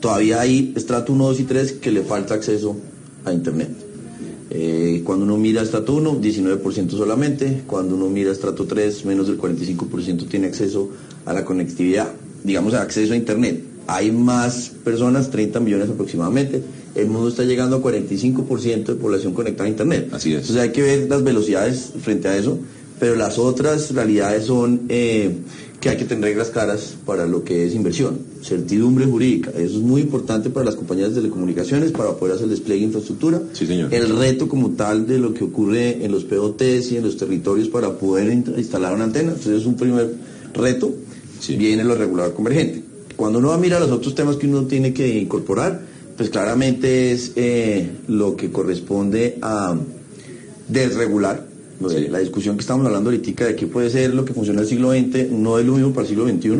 todavía 0.00 0.40
hay 0.42 0.72
estrato 0.76 1.12
1, 1.14 1.24
2 1.28 1.40
y 1.40 1.44
3 1.44 1.72
que 1.72 1.90
le 1.90 2.02
falta 2.02 2.34
acceso 2.34 2.76
a 3.24 3.32
Internet. 3.32 3.70
Eh, 4.54 5.00
cuando 5.02 5.24
uno 5.24 5.38
mira 5.38 5.62
estrato 5.62 5.94
1, 5.94 6.20
19% 6.20 6.90
solamente, 6.90 7.62
cuando 7.66 7.94
uno 7.94 8.10
mira 8.10 8.30
estrato 8.30 8.66
3, 8.66 9.06
menos 9.06 9.26
del 9.26 9.38
45% 9.38 10.28
tiene 10.28 10.48
acceso 10.48 10.90
a 11.24 11.32
la 11.32 11.42
conectividad, 11.42 12.12
digamos, 12.44 12.74
a 12.74 12.82
acceso 12.82 13.14
a 13.14 13.16
Internet. 13.16 13.62
Hay 13.86 14.12
más 14.12 14.70
personas, 14.84 15.30
30 15.30 15.58
millones 15.60 15.88
aproximadamente. 15.88 16.62
El 16.94 17.08
mundo 17.08 17.28
está 17.28 17.44
llegando 17.44 17.76
a 17.76 17.82
45% 17.82 18.84
de 18.84 18.94
población 18.96 19.32
conectada 19.32 19.68
a 19.68 19.70
Internet. 19.70 20.10
Así 20.12 20.34
es. 20.34 20.42
Entonces 20.42 20.62
hay 20.62 20.72
que 20.72 20.82
ver 20.82 21.08
las 21.08 21.24
velocidades 21.24 21.94
frente 22.02 22.28
a 22.28 22.36
eso, 22.36 22.58
pero 23.00 23.16
las 23.16 23.38
otras 23.38 23.94
realidades 23.94 24.44
son 24.44 24.82
eh, 24.90 25.34
que 25.82 25.90
hay 25.90 25.96
que 25.96 26.04
tener 26.04 26.22
reglas 26.24 26.50
claras 26.50 26.94
para 27.04 27.26
lo 27.26 27.42
que 27.42 27.66
es 27.66 27.74
inversión, 27.74 28.20
certidumbre 28.40 29.04
jurídica. 29.04 29.50
Eso 29.50 29.76
es 29.78 29.82
muy 29.82 30.00
importante 30.02 30.48
para 30.48 30.64
las 30.64 30.76
compañías 30.76 31.10
de 31.10 31.16
telecomunicaciones 31.16 31.90
para 31.90 32.12
poder 32.12 32.36
hacer 32.36 32.44
el 32.44 32.50
despliegue 32.50 32.80
de 32.82 32.86
infraestructura. 32.86 33.42
Sí, 33.52 33.66
señor. 33.66 33.92
El 33.92 34.16
reto 34.16 34.48
como 34.48 34.70
tal 34.70 35.08
de 35.08 35.18
lo 35.18 35.34
que 35.34 35.42
ocurre 35.42 36.04
en 36.04 36.12
los 36.12 36.22
POTs 36.24 36.92
y 36.92 36.96
en 36.98 37.02
los 37.04 37.16
territorios 37.16 37.68
para 37.68 37.98
poder 37.98 38.32
in- 38.32 38.54
instalar 38.56 38.94
una 38.94 39.04
antena. 39.04 39.30
Entonces 39.32 39.60
es 39.62 39.66
un 39.66 39.74
primer 39.76 40.14
reto. 40.54 40.94
Sí. 41.40 41.56
Viene 41.56 41.82
lo 41.82 41.96
regular 41.96 42.32
convergente. 42.32 42.84
Cuando 43.16 43.40
uno 43.40 43.48
va 43.48 43.56
a 43.56 43.58
mirar 43.58 43.80
los 43.80 43.90
otros 43.90 44.14
temas 44.14 44.36
que 44.36 44.46
uno 44.46 44.66
tiene 44.66 44.94
que 44.94 45.18
incorporar, 45.18 45.80
pues 46.16 46.30
claramente 46.30 47.10
es 47.10 47.32
eh, 47.34 47.90
lo 48.06 48.36
que 48.36 48.52
corresponde 48.52 49.38
a 49.42 49.76
desregular. 50.68 51.46
Lo 51.82 51.88
de 51.88 52.04
Sí. 52.04 52.08
La 52.08 52.18
discusión 52.20 52.56
que 52.56 52.60
estamos 52.62 52.86
hablando 52.86 53.10
ahorita 53.10 53.44
de 53.46 53.56
qué 53.56 53.66
puede 53.66 53.90
ser 53.90 54.14
lo 54.14 54.24
que 54.24 54.32
funciona 54.32 54.60
en 54.60 54.64
el 54.64 54.68
siglo 54.70 54.92
XX 54.92 55.30
no 55.32 55.58
es 55.58 55.66
lo 55.66 55.74
mismo 55.74 55.92
para 55.92 56.02
el 56.06 56.08
siglo 56.08 56.26
XXI 56.28 56.50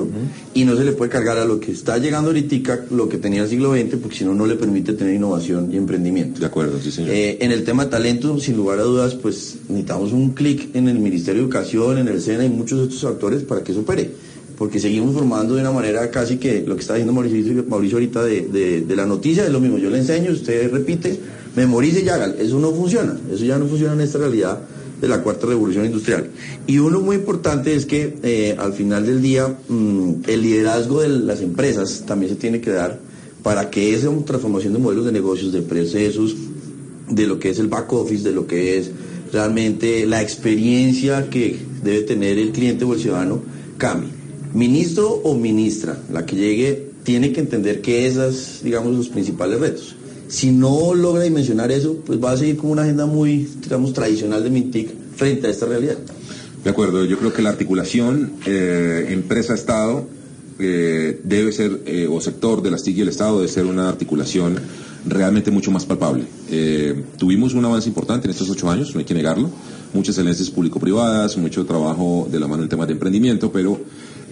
y 0.55 0.65
no 0.65 0.77
se 0.77 0.85
le 0.85 0.93
puede 0.93 1.11
cargar 1.11 1.39
a 1.39 1.45
lo 1.45 1.59
que 1.61 1.73
está 1.73 1.99
llegando 1.99 2.29
ahorita 2.31 2.87
lo 2.91 3.09
que 3.09 3.19
tenía 3.19 3.43
el 3.45 3.49
siglo 3.49 3.73
XX 3.75 3.97
porque 3.97 4.17
si 4.19 4.25
no 4.25 4.35
no 4.35 4.47
le 4.47 4.57
permite 4.57 4.93
tener 4.93 5.15
innovación 5.15 5.71
y 5.73 5.77
emprendimiento. 5.77 6.41
De 6.41 6.47
acuerdo, 6.47 6.79
sí, 6.83 6.91
señor. 6.91 7.11
Eh, 7.13 7.39
en 7.41 7.53
el 7.53 7.65
tema 7.65 7.85
de 7.85 7.91
talento, 7.91 8.39
sin 8.39 8.57
lugar 8.57 8.79
a 8.79 8.83
dudas, 8.83 9.15
pues 9.15 9.57
necesitamos 9.69 10.13
un 10.13 10.31
clic 10.31 10.75
en 10.75 10.89
el 10.89 10.99
Ministerio 10.99 11.41
de 11.43 11.47
Educación, 11.47 11.99
en 11.99 12.09
el 12.09 12.21
SENA 12.21 12.45
y 12.45 12.49
muchos 12.51 12.79
de 12.81 12.85
estos 12.95 13.05
actores 13.11 13.43
para 13.45 13.63
que 13.63 13.73
eso 13.73 13.81
opere. 13.83 14.11
Porque 14.59 14.79
seguimos 14.79 15.15
formando 15.15 15.55
de 15.55 15.61
una 15.63 15.73
manera 15.73 16.09
casi 16.11 16.37
que 16.37 16.63
lo 16.67 16.75
que 16.77 16.83
está 16.83 16.95
diciendo 16.95 17.13
Mauricio, 17.13 17.65
Mauricio 17.69 17.97
ahorita 17.97 18.23
de, 18.23 18.43
de- 18.43 18.81
de 18.83 18.97
la 18.97 19.07
noticia 19.07 19.45
es 19.45 19.51
lo 19.51 19.61
mismo. 19.61 19.79
Yo 19.79 19.91
le 19.91 19.99
enseño, 19.99 20.31
usted 20.31 20.71
repite, 20.71 21.19
memorice 21.57 22.03
y 22.05 22.09
haga. 22.09 22.27
Eso 22.39 22.61
no 22.61 22.71
funciona. 22.73 23.19
Eso 23.33 23.45
ya 23.45 23.59
no 23.59 23.67
funciona 23.67 23.95
en 23.95 24.03
esta 24.03 24.19
realidad 24.19 24.61
de 25.03 25.09
la 25.09 25.21
cuarta 25.21 25.49
revolución 25.49 25.85
industrial. 25.85 26.31
Y 26.67 26.79
uno 26.79 27.01
muy 27.01 27.17
importante 27.17 27.75
es 27.75 27.87
que 27.87 28.17
eh, 28.23 28.55
al 28.57 28.73
final 28.73 29.05
del 29.05 29.21
día 29.21 29.49
mm, 29.69 30.13
el 30.29 30.43
liderazgo 30.43 31.03
de 31.03 31.09
las 31.09 31.41
empresas 31.41 32.05
también 32.07 32.31
se 32.31 32.39
tiene 32.39 32.61
que 32.61 32.71
dar 32.71 33.01
para 33.43 33.69
que 33.69 33.95
esa 33.95 34.09
transformación 34.25 34.73
de 34.73 34.79
modelos 34.79 35.05
de 35.05 35.11
negocios, 35.11 35.53
de 35.53 35.63
procesos, 35.63 36.37
de 37.11 37.27
lo 37.27 37.41
que 37.41 37.51
es 37.51 37.59
el 37.59 37.67
back 37.67 37.93
office, 37.93 38.23
de 38.23 38.33
lo 38.33 38.47
que 38.47 38.79
es 38.79 38.93
realmente 39.33 40.07
la 40.07 40.23
experiencia 40.23 41.29
que 41.29 41.59
debe 41.83 42.03
tener 42.03 42.39
el 42.39 42.53
cliente 42.53 42.85
o 42.85 42.95
el 42.95 43.01
ciudadano, 43.01 43.43
cambie. 43.79 44.11
Ministro 44.55 45.09
o 45.09 45.35
ministra, 45.35 46.01
la 46.13 46.25
que 46.25 46.37
llegue, 46.37 46.93
tiene 47.03 47.33
que 47.33 47.41
entender 47.41 47.81
que 47.81 48.07
esas, 48.07 48.61
digamos, 48.63 48.95
los 48.95 49.09
principales 49.09 49.59
retos. 49.59 49.97
Si 50.33 50.51
no 50.51 50.95
logra 50.95 51.25
dimensionar 51.25 51.71
eso, 51.71 51.97
pues 52.07 52.19
va 52.19 52.33
a 52.33 52.37
seguir 52.39 52.57
como 52.57 52.73
una 52.73 52.85
agenda 52.85 53.05
muy, 53.05 53.47
digamos, 53.61 53.93
tradicional 53.93 54.43
de 54.43 54.49
Mintic 54.49 54.89
frente 55.15 55.47
a 55.47 55.51
esta 55.51 55.67
realidad. 55.67 55.99
De 56.65 56.71
acuerdo, 56.71 57.05
yo 57.05 57.19
creo 57.19 57.35
que 57.35 57.43
la 57.43 57.51
articulación 57.51 58.33
eh, 58.47 59.09
empresa-Estado 59.11 60.07
eh, 60.59 61.21
debe 61.23 61.53
ser, 61.53 61.83
eh, 61.85 62.09
o 62.11 62.19
sector 62.23 62.63
de 62.63 62.71
las 62.71 62.83
TIC 62.83 62.97
y 62.97 63.01
el 63.03 63.09
Estado 63.09 63.41
debe 63.41 63.53
ser 63.53 63.67
una 63.67 63.91
articulación 63.91 64.59
realmente 65.07 65.51
mucho 65.51 65.71
más 65.71 65.85
palpable. 65.85 66.25
Tuvimos 67.19 67.53
un 67.53 67.67
avance 67.67 67.89
importante 67.91 68.27
en 68.27 68.31
estos 68.31 68.49
ocho 68.49 68.71
años, 68.71 68.95
no 68.95 69.01
hay 69.01 69.05
que 69.05 69.13
negarlo, 69.15 69.51
muchas 69.93 70.15
excelencias 70.15 70.49
público-privadas, 70.49 71.37
mucho 71.37 71.67
trabajo 71.67 72.27
de 72.33 72.41
la 72.41 72.49
mano 72.49 72.63
en 72.63 72.71
temas 72.71 72.87
de 72.87 72.95
emprendimiento, 72.95 73.53
pero 73.53 73.79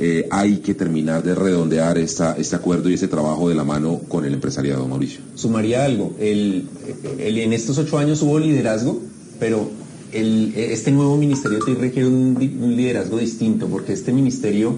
eh, 0.03 0.27
hay 0.31 0.61
que 0.61 0.73
terminar 0.73 1.23
de 1.23 1.35
redondear 1.35 1.99
esta, 1.99 2.35
este 2.39 2.57
acuerdo 2.57 2.89
y 2.89 2.95
este 2.95 3.07
trabajo 3.07 3.51
de 3.51 3.55
la 3.55 3.65
mano 3.65 4.01
con 4.09 4.25
el 4.25 4.33
empresariado, 4.33 4.89
Mauricio. 4.89 5.21
Sumaría 5.35 5.85
algo, 5.85 6.17
en 6.19 7.53
estos 7.53 7.77
ocho 7.77 7.99
años 7.99 8.23
hubo 8.23 8.39
liderazgo, 8.39 8.99
pero 9.39 9.71
este 10.11 10.91
nuevo 10.91 11.19
ministerio 11.19 11.59
requiere 11.79 12.09
un, 12.09 12.35
liderazgo 12.75 13.19
distinto, 13.19 13.67
porque 13.67 13.93
este 13.93 14.11
ministerio, 14.15 14.75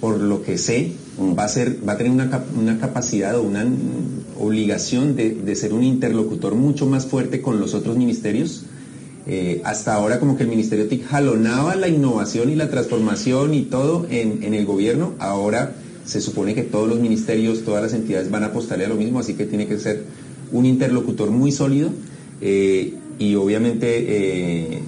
por 0.00 0.18
lo 0.18 0.42
que 0.42 0.58
sé, 0.58 0.90
va 1.38 1.44
a, 1.44 1.48
ser, 1.48 1.78
va 1.88 1.92
a 1.92 1.96
tener 1.96 2.10
una, 2.10 2.42
una 2.58 2.80
capacidad 2.80 3.38
o 3.38 3.42
una 3.42 3.64
obligación 4.40 5.14
de 5.14 5.54
ser 5.54 5.72
un 5.72 5.84
interlocutor 5.84 6.56
mucho 6.56 6.84
más 6.86 7.06
fuerte 7.06 7.40
con 7.40 7.60
los 7.60 7.74
otros 7.74 7.96
ministerios. 7.96 8.64
Eh, 9.28 9.60
hasta 9.64 9.94
ahora 9.94 10.18
como 10.18 10.36
que 10.36 10.44
el 10.44 10.48
Ministerio 10.48 10.88
TIC 10.88 11.06
jalonaba 11.06 11.76
la 11.76 11.88
innovación 11.88 12.48
y 12.50 12.54
la 12.54 12.70
transformación 12.70 13.52
y 13.52 13.62
todo 13.62 14.06
en, 14.10 14.42
en 14.42 14.54
el 14.54 14.64
gobierno, 14.64 15.12
ahora 15.18 15.74
se 16.06 16.22
supone 16.22 16.54
que 16.54 16.62
todos 16.62 16.88
los 16.88 16.98
ministerios, 16.98 17.64
todas 17.64 17.82
las 17.82 17.92
entidades 17.92 18.30
van 18.30 18.42
a 18.42 18.46
apostarle 18.46 18.86
a 18.86 18.88
lo 18.88 18.94
mismo, 18.96 19.18
así 19.18 19.34
que 19.34 19.44
tiene 19.44 19.66
que 19.66 19.78
ser 19.78 20.04
un 20.50 20.64
interlocutor 20.64 21.30
muy 21.30 21.52
sólido 21.52 21.90
eh, 22.40 22.94
y 23.18 23.34
obviamente 23.34 24.06
eh, 24.08 24.78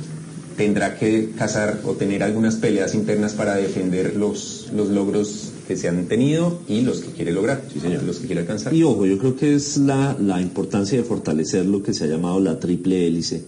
tendrá 0.57 0.99
que 0.99 1.31
casar 1.37 1.81
o 1.85 1.93
tener 1.93 2.23
algunas 2.23 2.57
peleas 2.57 2.95
internas 2.95 3.35
para 3.35 3.57
defender 3.57 4.17
los, 4.17 4.71
los 4.75 4.89
logros 4.89 5.53
que 5.69 5.77
se 5.77 5.89
han 5.89 6.07
tenido 6.07 6.61
y 6.67 6.81
los 6.81 7.01
que 7.01 7.13
quiere 7.13 7.33
lograr, 7.33 7.63
los 8.05 8.19
que 8.19 8.27
quiere 8.27 8.41
alcanzar. 8.41 8.73
Y 8.73 8.83
ojo, 8.83 9.05
yo 9.05 9.19
creo 9.19 9.37
que 9.37 9.55
es 9.55 9.77
la, 9.77 10.17
la 10.19 10.41
importancia 10.41 10.97
de 10.97 11.05
fortalecer 11.05 11.67
lo 11.67 11.83
que 11.83 11.93
se 11.93 12.05
ha 12.05 12.07
llamado 12.07 12.41
la 12.41 12.59
triple 12.59 13.07
hélice, 13.07 13.45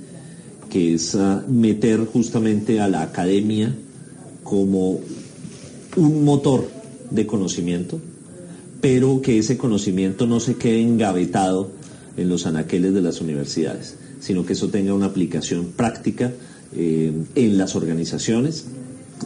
que 0.73 0.95
es 0.95 1.15
ah, 1.17 1.45
meter 1.47 2.07
justamente 2.07 2.81
a 2.81 2.89
la 2.89 3.03
academia 3.03 3.77
como 4.43 5.01
un 5.97 6.25
motor 6.25 6.67
de 7.11 7.27
conocimiento, 7.27 8.01
pero 8.81 9.21
que 9.21 9.39
ese 9.39 9.59
conocimiento 9.59 10.27
no 10.27 10.41
se 10.41 10.57
quede 10.57 10.81
engavetado 10.81 11.71
en 12.17 12.31
los 12.31 12.47
anaqueles 12.47 12.95
de 12.95 13.03
las 13.03 13.21
universidades, 13.21 13.97
sino 14.19 14.47
que 14.47 14.55
eso 14.55 14.69
tenga 14.69 14.95
una 14.95 15.05
aplicación 15.05 15.67
práctica 15.77 16.33
eh, 16.75 17.13
en 17.35 17.59
las 17.59 17.77
organizaciones 17.77 18.65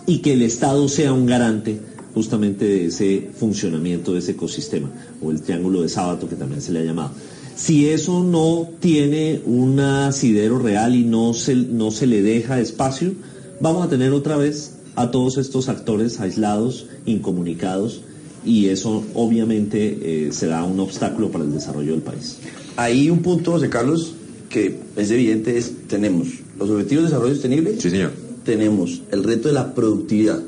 y 0.04 0.18
que 0.18 0.32
el 0.32 0.42
Estado 0.42 0.88
sea 0.88 1.12
un 1.12 1.26
garante 1.26 1.78
justamente 2.12 2.64
de 2.64 2.86
ese 2.86 3.30
funcionamiento 3.38 4.14
de 4.14 4.18
ese 4.18 4.32
ecosistema, 4.32 4.90
o 5.22 5.30
el 5.30 5.42
triángulo 5.42 5.82
de 5.82 5.90
sábato 5.90 6.28
que 6.28 6.34
también 6.34 6.60
se 6.60 6.72
le 6.72 6.80
ha 6.80 6.84
llamado. 6.84 7.12
Si 7.56 7.88
eso 7.88 8.22
no 8.22 8.68
tiene 8.80 9.40
un 9.46 9.80
asidero 9.80 10.58
real 10.58 10.94
y 10.94 11.04
no 11.04 11.32
se, 11.32 11.54
no 11.54 11.90
se 11.90 12.06
le 12.06 12.22
deja 12.22 12.60
espacio, 12.60 13.12
vamos 13.60 13.84
a 13.84 13.88
tener 13.88 14.12
otra 14.12 14.36
vez 14.36 14.74
a 14.94 15.10
todos 15.10 15.38
estos 15.38 15.68
actores 15.70 16.20
aislados, 16.20 16.86
incomunicados, 17.06 18.02
y 18.44 18.66
eso 18.66 19.02
obviamente 19.14 20.26
eh, 20.26 20.32
será 20.32 20.64
un 20.64 20.78
obstáculo 20.80 21.30
para 21.30 21.44
el 21.44 21.52
desarrollo 21.52 21.92
del 21.92 22.02
país. 22.02 22.36
Ahí 22.76 23.08
un 23.08 23.22
punto, 23.22 23.52
José 23.52 23.70
Carlos, 23.70 24.12
que 24.50 24.78
es 24.94 25.10
evidente, 25.10 25.56
es 25.56 25.72
tenemos 25.88 26.28
los 26.58 26.68
objetivos 26.70 27.04
de 27.04 27.08
desarrollo 27.10 27.34
sostenible, 27.34 27.80
Sí, 27.80 27.90
señor. 27.90 28.12
tenemos 28.44 29.00
el 29.10 29.24
reto 29.24 29.48
de 29.48 29.54
la 29.54 29.74
productividad. 29.74 30.40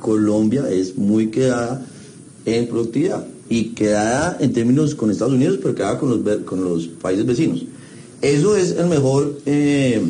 Colombia 0.00 0.68
es 0.68 0.98
muy 0.98 1.28
quedada 1.30 1.86
en 2.44 2.66
productividad 2.66 3.24
y 3.48 3.74
quedada 3.74 4.36
en 4.40 4.52
términos 4.52 4.94
con 4.94 5.10
Estados 5.10 5.34
Unidos, 5.34 5.58
pero 5.62 5.74
quedada 5.74 5.98
con 5.98 6.10
los, 6.10 6.42
con 6.42 6.64
los 6.64 6.86
países 6.88 7.24
vecinos. 7.26 7.64
Eso 8.22 8.56
es 8.56 8.72
el 8.72 8.86
mejor, 8.86 9.38
eh, 9.46 10.02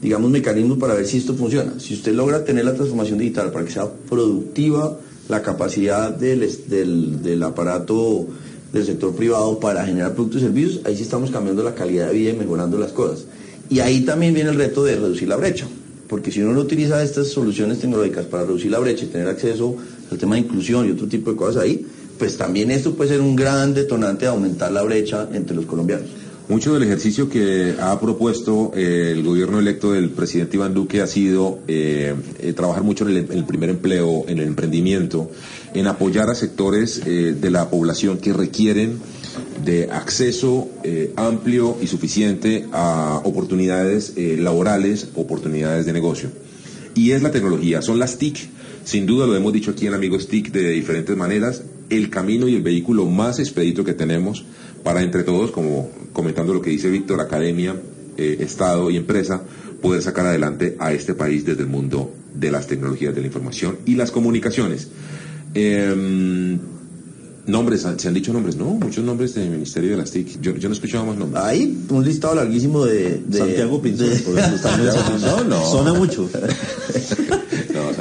digamos, 0.00 0.30
mecanismo 0.30 0.78
para 0.78 0.94
ver 0.94 1.06
si 1.06 1.18
esto 1.18 1.34
funciona. 1.34 1.78
Si 1.78 1.94
usted 1.94 2.14
logra 2.14 2.44
tener 2.44 2.64
la 2.64 2.74
transformación 2.74 3.18
digital 3.18 3.52
para 3.52 3.64
que 3.64 3.72
sea 3.72 3.88
productiva 4.08 4.98
la 5.28 5.42
capacidad 5.42 6.10
del, 6.10 7.22
del 7.22 7.42
aparato 7.42 8.26
del 8.72 8.86
sector 8.86 9.14
privado 9.14 9.60
para 9.60 9.84
generar 9.84 10.14
productos 10.14 10.40
y 10.40 10.44
servicios, 10.44 10.80
ahí 10.84 10.96
sí 10.96 11.02
estamos 11.02 11.30
cambiando 11.30 11.62
la 11.62 11.74
calidad 11.74 12.08
de 12.08 12.14
vida 12.14 12.30
y 12.30 12.36
mejorando 12.36 12.78
las 12.78 12.92
cosas. 12.92 13.26
Y 13.68 13.80
ahí 13.80 14.00
también 14.00 14.34
viene 14.34 14.50
el 14.50 14.56
reto 14.56 14.82
de 14.84 14.96
reducir 14.96 15.28
la 15.28 15.36
brecha, 15.36 15.66
porque 16.08 16.32
si 16.32 16.42
uno 16.42 16.52
no 16.52 16.60
utiliza 16.60 17.02
estas 17.02 17.28
soluciones 17.28 17.78
tecnológicas 17.78 18.26
para 18.26 18.44
reducir 18.44 18.70
la 18.70 18.78
brecha 18.78 19.04
y 19.04 19.08
tener 19.08 19.28
acceso 19.28 19.76
al 20.10 20.18
tema 20.18 20.34
de 20.34 20.42
inclusión 20.42 20.88
y 20.88 20.92
otro 20.92 21.06
tipo 21.06 21.30
de 21.30 21.36
cosas 21.36 21.62
ahí, 21.62 21.86
pues 22.22 22.36
también 22.36 22.70
esto 22.70 22.94
puede 22.94 23.10
ser 23.10 23.20
un 23.20 23.34
gran 23.34 23.74
detonante 23.74 24.26
de 24.26 24.30
aumentar 24.30 24.70
la 24.70 24.84
brecha 24.84 25.28
entre 25.32 25.56
los 25.56 25.66
colombianos. 25.66 26.06
Mucho 26.48 26.72
del 26.72 26.84
ejercicio 26.84 27.28
que 27.28 27.74
ha 27.80 27.98
propuesto 27.98 28.70
eh, 28.76 29.10
el 29.10 29.24
gobierno 29.24 29.58
electo 29.58 29.90
del 29.90 30.08
presidente 30.10 30.56
Iván 30.56 30.72
Duque 30.72 31.00
ha 31.00 31.08
sido 31.08 31.58
eh, 31.66 32.14
eh, 32.38 32.52
trabajar 32.52 32.84
mucho 32.84 33.08
en 33.08 33.16
el, 33.16 33.24
en 33.24 33.38
el 33.38 33.44
primer 33.44 33.70
empleo, 33.70 34.22
en 34.28 34.38
el 34.38 34.46
emprendimiento, 34.46 35.32
en 35.74 35.88
apoyar 35.88 36.30
a 36.30 36.36
sectores 36.36 37.04
de 37.04 37.50
la 37.50 37.68
población 37.68 38.18
que 38.18 38.32
requieren 38.32 39.00
de 39.64 39.90
acceso 39.90 40.68
amplio 41.16 41.76
y 41.82 41.88
suficiente 41.88 42.68
a 42.70 43.20
oportunidades 43.24 44.14
laborales, 44.16 45.08
oportunidades 45.16 45.86
de 45.86 45.92
negocio. 45.92 46.30
Y 46.94 47.10
es 47.10 47.22
la 47.22 47.32
tecnología, 47.32 47.82
son 47.82 47.98
las 47.98 48.16
TIC. 48.16 48.48
Sin 48.84 49.06
duda 49.06 49.26
lo 49.26 49.34
hemos 49.34 49.52
dicho 49.52 49.72
aquí 49.72 49.88
en 49.88 49.94
Amigos 49.94 50.28
TIC 50.28 50.52
de 50.52 50.70
diferentes 50.70 51.16
maneras, 51.16 51.62
el 51.96 52.10
camino 52.10 52.48
y 52.48 52.56
el 52.56 52.62
vehículo 52.62 53.06
más 53.06 53.38
expedito 53.38 53.84
que 53.84 53.92
tenemos 53.94 54.44
para 54.82 55.02
entre 55.02 55.22
todos, 55.22 55.50
como 55.50 55.90
comentando 56.12 56.52
lo 56.52 56.60
que 56.62 56.70
dice 56.70 56.90
Víctor, 56.90 57.20
academia, 57.20 57.76
eh, 58.16 58.38
Estado 58.40 58.90
y 58.90 58.96
empresa, 58.96 59.42
poder 59.80 60.02
sacar 60.02 60.26
adelante 60.26 60.76
a 60.78 60.92
este 60.92 61.14
país 61.14 61.44
desde 61.44 61.62
el 61.62 61.68
mundo 61.68 62.12
de 62.34 62.50
las 62.50 62.66
tecnologías 62.66 63.14
de 63.14 63.20
la 63.20 63.26
información 63.28 63.78
y 63.86 63.94
las 63.94 64.10
comunicaciones. 64.10 64.88
Em, 65.54 66.58
nombres, 67.46 67.86
¿se 67.98 68.08
han 68.08 68.14
dicho 68.14 68.32
nombres? 68.32 68.56
No, 68.56 68.66
muchos 68.66 69.04
nombres 69.04 69.34
del 69.34 69.50
Ministerio 69.50 69.90
de 69.90 69.96
las 69.98 70.10
TIC. 70.10 70.40
Yo, 70.40 70.56
yo 70.56 70.68
no 70.68 70.74
escuchaba 70.74 71.04
más 71.04 71.16
nombres. 71.16 71.42
Hay 71.44 71.84
un 71.90 72.04
listado 72.04 72.34
larguísimo 72.36 72.84
de... 72.84 73.20
de- 73.26 73.38
Santiago 73.38 73.82
Pinzón, 73.82 74.10
de- 74.10 74.16
por 74.20 74.38
ejemplo, 74.38 74.70
mencionando. 74.78 75.18
No, 75.26 75.44
no. 75.44 75.70
Suena 75.70 75.92
mucho. 75.94 76.28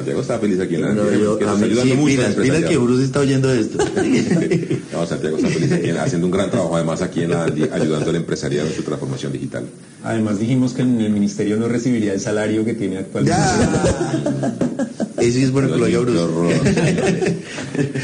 Santiago 0.02 0.22
está 0.22 0.40
feliz 0.40 0.60
aquí 0.60 0.76
en 0.76 0.82
la 0.82 0.94
No, 0.94 1.12
yo- 1.12 1.38
que 1.38 1.46
nos 1.46 1.60
sí, 1.60 1.66
mucho 1.66 1.86
mira, 2.06 2.34
mira 2.38 2.68
que. 2.68 2.78
Bruce 2.78 3.04
está 3.04 3.20
oyendo 3.20 3.52
esto. 3.54 3.78
No, 4.92 5.06
Santiago 5.08 5.38
está 5.38 5.50
feliz 5.50 5.72
aquí, 5.72 5.90
haciendo 5.92 6.28
un 6.28 6.32
gran 6.32 6.52
trabajo 6.52 6.76
además 6.76 7.02
aquí 7.02 7.22
en 7.24 7.32
la, 7.32 7.44
ayudando 7.46 8.10
al 8.10 8.16
empresariado 8.18 8.68
en 8.68 8.76
su 8.76 8.84
transformación 8.84 9.32
digital. 9.32 9.64
Además 10.04 10.40
dijimos 10.40 10.74
que 10.74 10.82
en 10.82 11.00
el 11.00 11.12
ministerio 11.12 11.56
no 11.58 11.68
recibiría 11.68 12.14
el 12.14 12.20
salario 12.20 12.66
que 12.66 12.74
tiene 12.74 12.98
actualmente. 12.98 13.38
ya. 13.40 14.56
Eso 15.18 15.40
es 15.40 15.52
bueno 15.52 15.72
que 15.72 15.78
lo 15.78 15.86
diga 15.86 16.00
Bruce. 16.00 16.18
horror. 16.20 16.54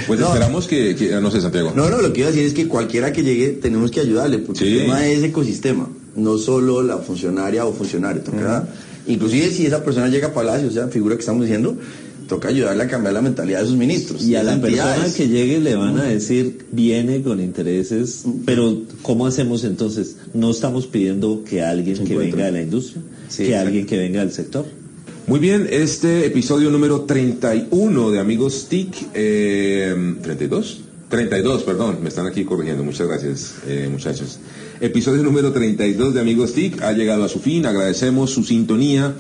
Pues 0.07 0.19
No. 0.19 0.27
esperamos 0.27 0.67
que, 0.67 0.95
que- 0.95 1.09
no 1.19 1.29
sé, 1.31 1.41
Santiago. 1.41 1.73
No, 1.75 1.89
no, 1.89 2.01
lo 2.01 2.13
que 2.13 2.19
iba 2.21 2.29
a 2.29 2.31
decir 2.31 2.45
es 2.47 2.53
que 2.53 2.67
cualquiera 2.67 3.11
que 3.11 3.23
llegue 3.23 3.49
tenemos 3.49 3.91
que 3.91 3.99
ayudarle, 3.99 4.39
porque 4.39 4.59
Sí. 4.65 4.73
el 4.73 4.81
tema 4.83 5.05
es 5.07 5.23
ecosistema, 5.23 5.89
no 6.15 6.37
solo 6.37 6.83
la 6.83 6.97
funcionaria 6.99 7.65
o 7.65 7.73
funcionario. 7.73 8.21
Toca, 8.21 8.67
Inclusive 9.07 9.49
si 9.51 9.65
esa 9.65 9.83
persona 9.83 10.07
llega 10.09 10.27
a 10.27 10.33
Palacio, 10.33 10.67
o 10.67 10.71
sea, 10.71 10.87
figura 10.87 11.15
que 11.15 11.21
estamos 11.21 11.43
diciendo, 11.43 11.77
toca 12.27 12.49
ayudarle 12.49 12.83
a 12.83 12.87
cambiar 12.87 13.13
la 13.13 13.21
mentalidad 13.21 13.61
de 13.61 13.67
sus 13.67 13.77
ministros. 13.77 14.23
Y 14.23 14.35
a 14.35 14.43
la 14.43 14.59
persona 14.61 15.07
que 15.15 15.27
llegue 15.27 15.59
le 15.59 15.75
van 15.75 15.97
a 15.97 16.03
decir, 16.03 16.65
viene 16.71 17.21
con 17.21 17.39
intereses, 17.41 18.23
pero 18.45 18.81
¿cómo 19.01 19.25
hacemos 19.25 19.63
entonces? 19.63 20.17
No 20.33 20.51
estamos 20.51 20.87
pidiendo 20.87 21.43
que 21.43 21.61
alguien 21.63 22.03
que 22.03 22.17
venga 22.17 22.45
de 22.45 22.51
la 22.51 22.61
industria, 22.61 23.01
Sí, 23.29 23.37
que 23.37 23.49
exacto. 23.49 23.67
alguien 23.67 23.85
que 23.85 23.97
venga 23.97 24.19
del 24.19 24.31
sector. 24.31 24.65
Muy 25.25 25.39
bien, 25.39 25.67
este 25.69 26.25
episodio 26.25 26.69
número 26.69 27.01
31 27.01 28.11
de 28.11 28.19
Amigos 28.19 28.67
TIC, 28.69 29.09
eh, 29.13 30.15
32, 30.21 30.81
32, 31.09 31.63
perdón, 31.63 31.97
me 32.01 32.09
están 32.09 32.27
aquí 32.27 32.45
corrigiendo, 32.45 32.83
muchas 32.83 33.07
gracias 33.07 33.55
eh, 33.67 33.89
muchachos. 33.91 34.39
Episodio 34.79 35.23
número 35.23 35.51
32 35.51 36.13
de 36.13 36.21
Amigos 36.21 36.53
TIC. 36.53 36.83
Ha 36.83 36.91
llegado 36.91 37.23
a 37.23 37.29
su 37.29 37.39
fin, 37.39 37.65
agradecemos 37.65 38.29
su 38.29 38.43
sintonía 38.43 39.15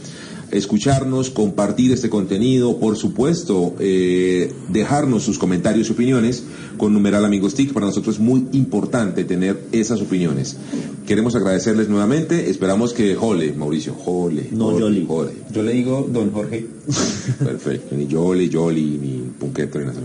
escucharnos, 0.51 1.29
compartir 1.29 1.91
este 1.91 2.09
contenido, 2.09 2.77
por 2.77 2.97
supuesto, 2.97 3.75
eh, 3.79 4.53
dejarnos 4.69 5.23
sus 5.23 5.37
comentarios 5.37 5.89
y 5.89 5.91
opiniones 5.91 6.43
con 6.77 6.93
numeral 6.93 7.25
Amigos 7.25 7.55
TIC. 7.55 7.73
Para 7.73 7.87
nosotros 7.87 8.15
es 8.15 8.21
muy 8.21 8.47
importante 8.53 9.23
tener 9.23 9.59
esas 9.71 10.01
opiniones. 10.01 10.57
Queremos 11.05 11.35
agradecerles 11.35 11.89
nuevamente. 11.89 12.49
Esperamos 12.49 12.93
que 12.93 13.15
Jole, 13.15 13.53
Mauricio, 13.53 13.93
Jole. 13.93 14.49
No, 14.51 14.71
Jole, 14.71 14.79
Yoli. 14.79 15.05
Jole. 15.07 15.31
Yo 15.51 15.63
le 15.63 15.73
digo 15.73 16.07
don 16.11 16.31
Jorge. 16.31 16.65
Perfecto, 17.39 17.95
ni 17.95 18.11
Jole, 18.11 18.49
Joli, 18.51 18.99
ni 19.01 19.17
Punqueto, 19.39 19.79
ni 19.79 19.85
nada. 19.85 19.99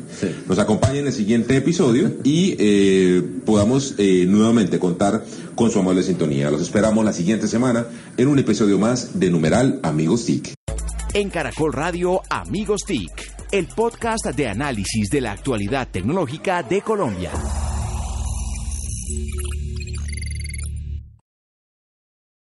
Nos 0.48 0.59
acompañen 0.59 0.98
en 0.98 1.07
el 1.09 1.12
siguiente 1.12 1.57
episodio 1.57 2.12
y 2.24 2.55
eh, 2.59 3.22
podamos 3.44 3.94
eh, 3.98 4.26
nuevamente 4.28 4.78
contar 4.78 5.24
con 5.62 5.70
su 5.70 5.79
amable 5.79 6.03
sintonía. 6.03 6.51
Los 6.51 6.61
esperamos 6.61 7.05
la 7.05 7.12
siguiente 7.12 7.46
semana 7.46 7.87
en 8.16 8.27
un 8.27 8.37
episodio 8.37 8.81
más 8.81 9.20
de 9.20 9.31
Numeral 9.31 9.79
Amigos 9.85 10.27
TIC. 10.27 10.55
En 11.14 11.31
Caracol 11.31 11.72
Radio 11.72 12.20
Amigos 12.31 12.81
TIC, 12.85 13.46
el 13.53 13.68
podcast 13.68 14.27
de 14.35 14.48
análisis 14.48 15.09
de 15.09 15.20
la 15.20 15.31
actualidad 15.31 15.87
tecnológica 15.88 16.64
de 16.64 16.83
Colombia. 16.83 17.31